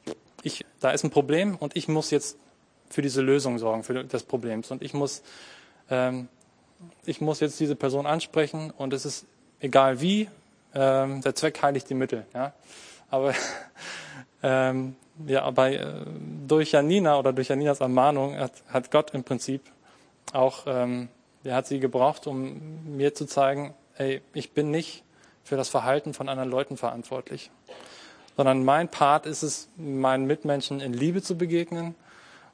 ich, 0.43 0.65
da 0.81 0.91
ist 0.91 1.05
ein 1.05 1.11
Problem 1.11 1.57
und 1.57 1.77
ich 1.77 1.89
muss 1.89 2.11
jetzt 2.11 2.39
für 2.89 3.03
diese 3.03 3.21
Lösung 3.21 3.59
sorgen, 3.59 3.85
für 3.85 4.05
das 4.05 4.23
Problem. 4.23 4.63
Und 4.69 4.83
ich 4.83 4.95
muss 4.95 5.23
ähm, 5.91 6.29
ich 7.05 7.21
muss 7.21 7.41
jetzt 7.41 7.61
diese 7.61 7.77
Person 7.77 8.07
ansprechen 8.07 8.73
und 8.77 8.93
es 8.93 9.05
ist 9.05 9.27
egal 9.61 10.01
wie, 10.01 10.29
ähm, 10.75 11.21
der 11.23 11.35
Zweck 11.35 11.63
heiligt 11.63 11.89
die 11.91 11.95
Mittel. 11.95 12.27
Ja? 12.35 12.53
Aber 13.11 13.35
ähm, 14.43 14.97
ja, 15.27 15.43
aber 15.43 15.71
äh, 15.71 16.03
durch 16.47 16.73
Janina 16.73 17.19
oder 17.19 17.33
durch 17.33 17.49
Janinas 17.49 17.81
Ermahnung 17.81 18.37
hat, 18.37 18.53
hat 18.69 18.91
Gott 18.91 19.13
im 19.13 19.25
Prinzip 19.25 19.63
auch, 20.33 20.65
ähm, 20.67 21.09
er 21.45 21.57
hat 21.57 21.67
sie 21.67 21.81
gebraucht, 21.81 22.27
um 22.27 22.97
mir 22.97 23.15
zu 23.15 23.27
zeigen, 23.27 23.75
ey, 23.97 24.23
ich 24.33 24.53
bin 24.53 24.71
nicht 24.71 25.03
für 25.45 25.57
das 25.57 25.69
Verhalten 25.69 26.15
von 26.15 26.29
anderen 26.29 26.51
Leuten 26.51 26.77
verantwortlich, 26.77 27.51
sondern 28.37 28.65
mein 28.65 28.89
Part 28.89 29.27
ist 29.27 29.43
es, 29.43 29.69
meinen 29.77 30.27
Mitmenschen 30.27 30.81
in 30.81 30.93
Liebe 30.93 31.23
zu 31.23 31.37
begegnen 31.37 31.95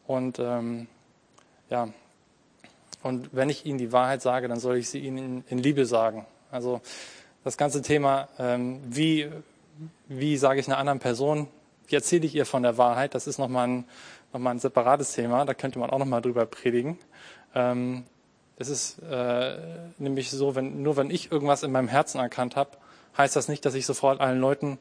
Und 0.07 0.39
ähm, 0.39 0.87
ja, 1.69 1.89
und 3.03 3.31
wenn 3.33 3.51
ich 3.51 3.67
ihnen 3.67 3.79
die 3.79 3.93
Wahrheit 3.93 4.23
sage, 4.23 4.49
dann 4.49 4.59
soll 4.59 4.77
ich 4.77 4.89
sie 4.89 4.99
ihnen 4.99 5.45
in, 5.49 5.59
Liebe 5.59 5.87
sagen. 5.87 6.27
Also 6.51 6.81
das 7.45 7.57
ganze 7.57 7.83
Thema, 7.83 8.29
ähm, 8.39 8.81
wie, 8.89 9.29
wie 10.09 10.37
sage 10.37 10.61
ich 10.61 10.67
einer 10.67 10.79
anderen 10.79 10.99
Person, 10.99 11.49
wie 11.87 11.95
erzähle 11.95 12.27
ich 12.27 12.35
ihr 12.35 12.47
von 12.47 12.63
der 12.63 12.79
Wahrheit, 12.79 13.15
das 13.15 13.27
ist 13.27 13.39
nochmal 13.39 13.69
ein, 13.69 13.85
noch 14.33 14.41
mal 14.41 14.51
ein 14.51 14.59
separates 14.59 15.13
Thema, 15.13 15.45
da 15.45 15.55
könnte 15.55 15.79
man 15.79 15.91
auch 15.91 15.99
nochmal 15.99 16.23
drüber 16.23 16.47
predigen. 16.47 16.99
Ähm, 17.55 18.05
es 18.59 18.69
ist 18.69 18.99
äh, 19.03 19.57
nämlich 19.99 20.31
so, 20.31 20.55
wenn, 20.55 20.83
nur 20.83 20.97
wenn 20.97 21.11
ich 21.11 21.31
irgendwas 21.31 21.63
in 21.63 21.73
meinem 21.73 21.89
Herzen 21.89 22.19
erkannt 22.19 22.57
habe, 22.57 22.71
heißt 23.17 23.37
das 23.37 23.49
nicht, 23.49 23.65
dass 23.65 23.75
ich 23.75 23.87
sofort 23.87 24.21
allen 24.21 24.41
Leuten, 24.41 24.79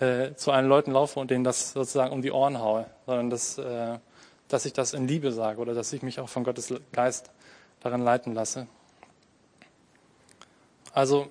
äh, 0.00 0.34
zu 0.34 0.50
allen 0.50 0.66
Leuten 0.66 0.92
laufe 0.92 1.20
und 1.20 1.30
denen 1.30 1.44
das 1.44 1.72
sozusagen 1.72 2.12
um 2.12 2.22
die 2.22 2.32
Ohren 2.32 2.58
haue, 2.58 2.86
sondern 3.06 3.30
dass, 3.30 3.58
äh, 3.58 3.98
dass 4.48 4.64
ich 4.64 4.72
das 4.72 4.94
in 4.94 5.06
Liebe 5.06 5.32
sage 5.32 5.60
oder 5.60 5.74
dass 5.74 5.92
ich 5.92 6.02
mich 6.02 6.20
auch 6.20 6.28
von 6.28 6.44
Gottes 6.44 6.72
Geist 6.92 7.30
darin 7.80 8.02
leiten 8.02 8.34
lasse. 8.34 8.66
Also 10.92 11.28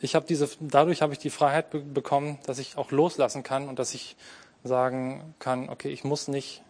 ich 0.00 0.14
habe 0.14 0.26
diese, 0.26 0.48
dadurch 0.60 1.02
habe 1.02 1.12
ich 1.12 1.18
die 1.18 1.30
Freiheit 1.30 1.70
be 1.70 1.80
bekommen, 1.80 2.38
dass 2.46 2.58
ich 2.58 2.76
auch 2.76 2.90
loslassen 2.90 3.42
kann 3.42 3.68
und 3.68 3.78
dass 3.78 3.94
ich 3.94 4.16
sagen 4.62 5.34
kann, 5.38 5.68
okay, 5.68 5.88
ich 5.88 6.04
muss 6.04 6.28
nicht, 6.28 6.62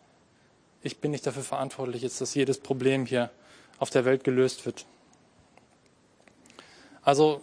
ich 0.82 1.00
bin 1.00 1.10
nicht 1.10 1.26
dafür 1.26 1.42
verantwortlich, 1.42 2.02
jetzt, 2.02 2.20
dass 2.20 2.34
jedes 2.34 2.60
Problem 2.60 3.06
hier 3.06 3.30
auf 3.78 3.90
der 3.90 4.04
Welt 4.04 4.22
gelöst 4.24 4.64
wird. 4.64 4.86
Also 7.02 7.40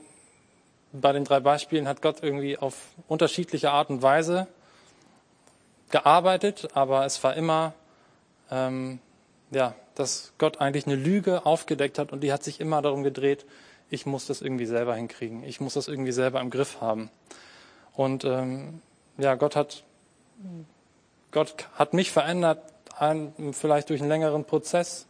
bei 0.92 1.12
den 1.12 1.26
drei 1.26 1.40
Beispielen 1.40 1.88
hat 1.88 2.02
Gott 2.02 2.22
irgendwie 2.22 2.58
auf 2.58 2.76
unterschiedliche 3.08 3.72
Art 3.72 3.90
und 3.90 4.02
Weise 4.02 4.48
gearbeitet, 5.90 6.70
aber 6.76 7.06
es 7.06 7.24
war 7.24 7.36
immer, 7.36 7.74
ähm, 8.52 9.00
ja, 9.52 9.76
dass 9.96 10.34
Gott 10.38 10.60
eigentlich 10.60 10.86
eine 10.88 10.96
Lüge 10.96 11.46
aufgedeckt 11.46 12.00
hat 12.00 12.12
und 12.12 12.22
die 12.22 12.34
hat 12.34 12.44
sich 12.44 12.60
immer 12.60 12.82
darum 12.82 13.04
gedreht, 13.04 13.46
ich 13.90 14.06
muss 14.06 14.26
das 14.26 14.42
irgendwie 14.42 14.66
selber 14.66 14.96
hinkriegen, 14.96 15.44
ich 15.44 15.62
muss 15.62 15.74
das 15.76 15.88
irgendwie 15.88 16.12
selber 16.12 16.42
im 16.42 16.50
Griff 16.50 16.82
haben. 16.82 17.10
Und 17.94 18.26
ähm, 18.26 18.82
ja, 19.18 19.36
Gott 19.36 19.56
hat, 19.56 19.84
Gott 21.32 21.70
hat 21.76 21.94
mich 21.94 22.12
verändert, 22.12 22.60
ein, 22.98 23.34
vielleicht 23.54 23.90
durch 23.90 24.02
einen 24.02 24.10
längeren 24.10 24.46
Prozess, 24.46 25.06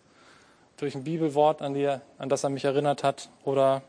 durch 0.77 0.95
ein 0.95 1.03
Bibelwort, 1.03 1.61
an, 1.61 1.73
die, 1.73 1.87
an 1.87 2.29
das 2.29 2.43
er 2.43 2.49
mich 2.49 2.65
erinnert 2.65 3.03
hat, 3.03 3.29
oder 3.45 3.83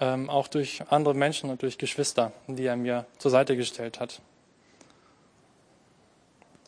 ähm, 0.00 0.30
auch 0.30 0.48
durch 0.48 0.82
andere 0.88 1.14
Menschen 1.14 1.50
und 1.50 1.62
durch 1.62 1.78
Geschwister, 1.78 2.32
die 2.48 2.64
er 2.64 2.76
mir 2.76 3.06
zur 3.18 3.30
Seite 3.30 3.56
gestellt 3.56 4.00
hat. 4.00 4.20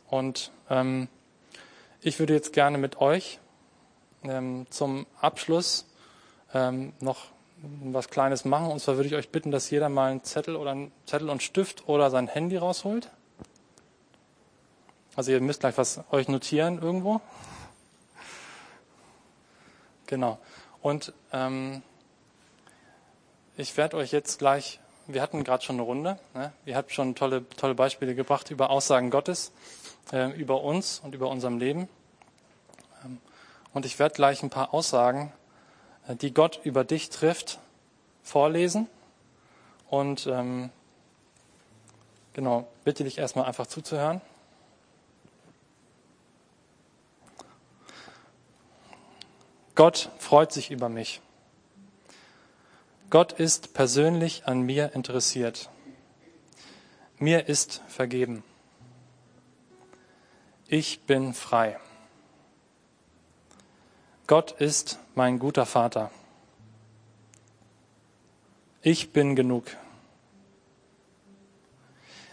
Und 0.09 0.53
ähm, 0.69 1.09
ich 2.03 2.19
würde 2.19 2.35
jetzt 2.35 2.53
gerne 2.53 2.79
mit 2.79 3.01
euch 3.01 3.39
ähm, 4.25 4.67
zum 4.71 5.07
Abschluss 5.21 5.87
ähm, 6.53 6.93
noch 7.01 7.27
was 7.63 8.09
Kleines 8.09 8.45
machen. 8.45 8.71
Und 8.71 8.81
zwar 8.81 8.97
würde 8.97 9.09
ich 9.09 9.15
euch 9.15 9.31
bitten, 9.31 9.53
dass 9.53 9.71
jeder 9.71 9.89
mal 9.89 10.11
einen 10.11 10.25
Zettel 10.25 10.57
oder 10.57 10.73
einen 10.73 10.93
Zettel 11.07 11.31
und 11.31 11.43
Stift 11.43 11.89
oder 11.89 12.11
sein 12.11 12.27
Handy 12.27 12.57
rausholt. 12.57 13.11
Also 15.15 15.31
ihr 15.31 15.41
müsst 15.41 15.61
gleich 15.61 15.79
was 15.79 16.01
euch 16.11 16.29
notieren 16.29 16.83
irgendwo. 16.83 17.21
Genau. 20.07 20.39
Und 20.81 21.13
ähm, 21.33 21.83
ich 23.57 23.77
werde 23.77 23.97
euch 23.97 24.11
jetzt 24.11 24.41
gleich, 24.41 24.81
wir 25.07 25.23
hatten 25.23 25.45
gerade 25.45 25.63
schon 25.63 25.77
eine 25.77 25.83
Runde, 25.85 26.19
ne? 26.35 26.53
ihr 26.67 26.77
habt 26.77 26.93
schon 26.93 27.15
tolle, 27.15 27.49
tolle 27.51 27.75
Beispiele 27.75 28.15
gebracht 28.15 28.51
über 28.51 28.71
Aussagen 28.71 29.11
Gottes, 29.11 29.53
über 30.11 30.63
uns 30.63 30.99
und 30.99 31.15
über 31.15 31.31
unserem 31.31 31.59
Leben. 31.59 31.89
Ähm, 33.05 33.19
und 33.73 33.87
ich 33.87 33.99
werde 33.99 34.15
gleich 34.15 34.43
ein 34.43 34.51
paar 34.51 34.75
Aussagen 34.75 35.33
äh, 36.09 36.17
die 36.17 36.33
Gott 36.33 36.61
über 36.65 36.85
dich 36.85 37.11
trifft, 37.11 37.59
vorlesen. 38.23 38.89
Und 39.89 40.27
ähm, 40.27 40.71
genau, 42.33 42.67
bitte 42.85 43.05
dich 43.05 43.19
erstmal 43.19 43.47
einfach 43.47 43.67
zuzuhören. 43.67 44.21
Gott 49.75 50.11
freut 50.19 50.53
sich 50.53 50.71
über 50.71 50.89
mich. 50.89 51.21
Gott 53.11 53.33
ist 53.33 53.75
persönlich 53.75 54.47
an 54.47 54.63
mir 54.63 54.95
interessiert. 54.95 55.71
Mir 57.19 57.49
ist 57.49 57.83
vergeben. 57.89 58.43
Ich 60.73 61.03
bin 61.03 61.35
frei. 61.35 61.79
Gott 64.27 64.53
ist 64.53 64.99
mein 65.15 65.39
guter 65.39 65.67
Vater. 65.67 66.11
Ich 68.81 69.13
bin 69.13 69.37
genug. 69.37 69.67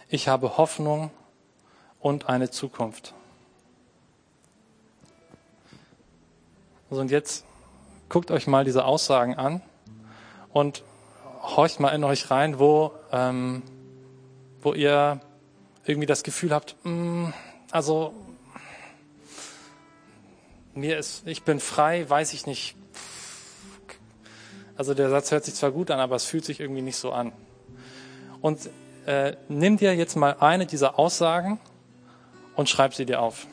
Ich 0.08 0.26
habe 0.26 0.56
Hoffnung 0.56 1.10
und 1.98 2.30
eine 2.30 2.50
Zukunft. 2.50 3.12
und 6.88 7.10
jetzt 7.10 7.44
guckt 8.08 8.30
euch 8.30 8.46
mal 8.46 8.64
diese 8.64 8.86
Aussagen 8.86 9.34
an 9.34 9.60
und 10.54 10.82
horcht 11.42 11.78
mal 11.78 11.90
in 11.90 12.04
euch 12.04 12.30
rein, 12.30 12.58
wo, 12.58 12.92
ähm, 13.12 13.62
wo 14.62 14.72
ihr 14.72 15.20
irgendwie 15.84 16.06
das 16.06 16.22
Gefühl 16.22 16.54
habt, 16.54 16.74
mh, 16.84 16.90
mm, 16.90 17.34
also 17.70 18.14
mir 20.74 20.98
ist, 20.98 21.26
ich 21.26 21.42
bin 21.42 21.60
frei, 21.60 22.08
weiß 22.08 22.32
ich 22.32 22.46
nicht. 22.46 22.76
Also 24.76 24.94
der 24.94 25.10
Satz 25.10 25.30
hört 25.30 25.44
sich 25.44 25.54
zwar 25.54 25.72
gut 25.72 25.90
an, 25.90 26.00
aber 26.00 26.16
es 26.16 26.24
fühlt 26.24 26.44
sich 26.44 26.60
irgendwie 26.60 26.82
nicht 26.82 26.96
so 26.96 27.12
an. 27.12 27.32
Und 28.40 28.70
äh, 29.06 29.36
nimm 29.48 29.76
dir 29.76 29.94
jetzt 29.94 30.16
mal 30.16 30.36
eine 30.40 30.66
dieser 30.66 30.98
Aussagen 30.98 31.60
und 32.56 32.68
schreib 32.68 32.94
sie 32.94 33.04
dir 33.04 33.20
auf. 33.20 33.46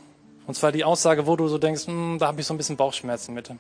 Und 0.46 0.56
zwar 0.56 0.72
die 0.72 0.86
Aussage, 0.86 1.28
wo 1.28 1.36
du 1.36 1.48
so 1.48 1.58
denkst, 1.58 1.88
hm, 1.88 2.18
da 2.20 2.28
habe 2.28 2.40
ich 2.40 2.48
so 2.48 2.54
ein 2.54 2.58
bisschen 2.58 2.78
Bauchschmerzen 2.78 3.34
mit. 3.34 3.52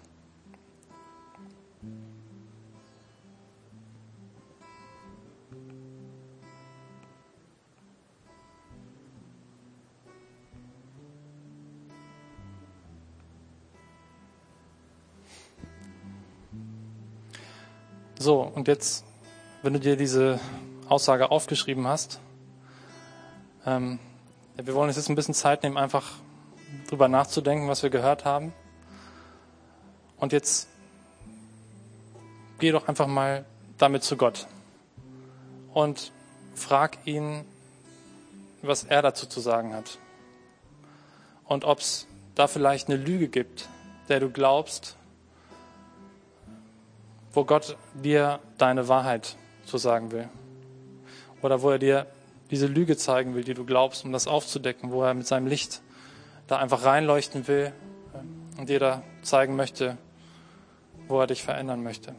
So, 18.28 18.42
und 18.42 18.68
jetzt, 18.68 19.06
wenn 19.62 19.72
du 19.72 19.80
dir 19.80 19.96
diese 19.96 20.42
Aussage 20.90 21.32
aufgeschrieben 21.32 21.88
hast, 21.88 22.20
ähm, 23.66 24.00
wir 24.58 24.74
wollen 24.74 24.90
uns 24.90 24.98
jetzt 24.98 25.08
ein 25.08 25.16
bisschen 25.16 25.34
Zeit 25.34 25.64
nehmen, 25.64 25.78
einfach 25.78 26.12
drüber 26.90 27.08
nachzudenken, 27.08 27.70
was 27.70 27.84
wir 27.84 27.90
gehört 27.90 28.26
haben. 28.26 28.52
Und 30.18 30.34
jetzt 30.34 30.68
geh 32.60 32.74
doch 32.74 32.90
einfach 32.90 33.08
mal 33.08 33.46
damit 33.78 34.04
zu 34.04 34.18
Gott 34.18 34.46
und 35.74 36.12
frag 36.54 36.98
ihn, 37.06 37.46
was 38.62 38.84
er 38.84 39.02
dazu 39.02 39.26
zu 39.28 39.40
sagen 39.40 39.74
hat. 39.74 40.00
Und 41.46 41.64
ob 41.64 41.80
es 41.80 42.08
da 42.36 42.48
vielleicht 42.48 42.90
eine 42.90 42.98
Lüge 42.98 43.30
gibt, 43.30 43.70
der 44.10 44.20
du 44.20 44.30
glaubst, 44.30 44.97
wo 47.34 47.44
Gott 47.44 47.78
dir 47.94 48.40
deine 48.58 48.88
Wahrheit 48.88 49.36
zu 49.66 49.78
sagen 49.78 50.12
will. 50.12 50.30
Oder 51.42 51.62
wo 51.62 51.70
er 51.72 51.80
dir 51.80 52.08
diese 52.50 52.68
Lüge 52.68 52.98
zeigen 52.98 53.36
will, 53.36 53.44
die 53.44 53.54
du 53.54 53.66
glaubst, 53.66 54.06
um 54.06 54.12
das 54.12 54.28
aufzudecken, 54.28 54.92
wo 54.92 55.04
er 55.04 55.14
mit 55.14 55.28
seinem 55.28 55.48
Licht 55.48 55.82
da 56.48 56.58
einfach 56.58 56.86
reinleuchten 56.86 57.48
will 57.48 57.74
und 58.58 58.70
dir 58.70 58.80
da 58.80 59.04
zeigen 59.22 59.56
möchte, 59.56 59.98
wo 61.08 61.20
er 61.20 61.28
dich 61.28 61.44
verändern 61.44 61.84
möchte. 61.84 62.16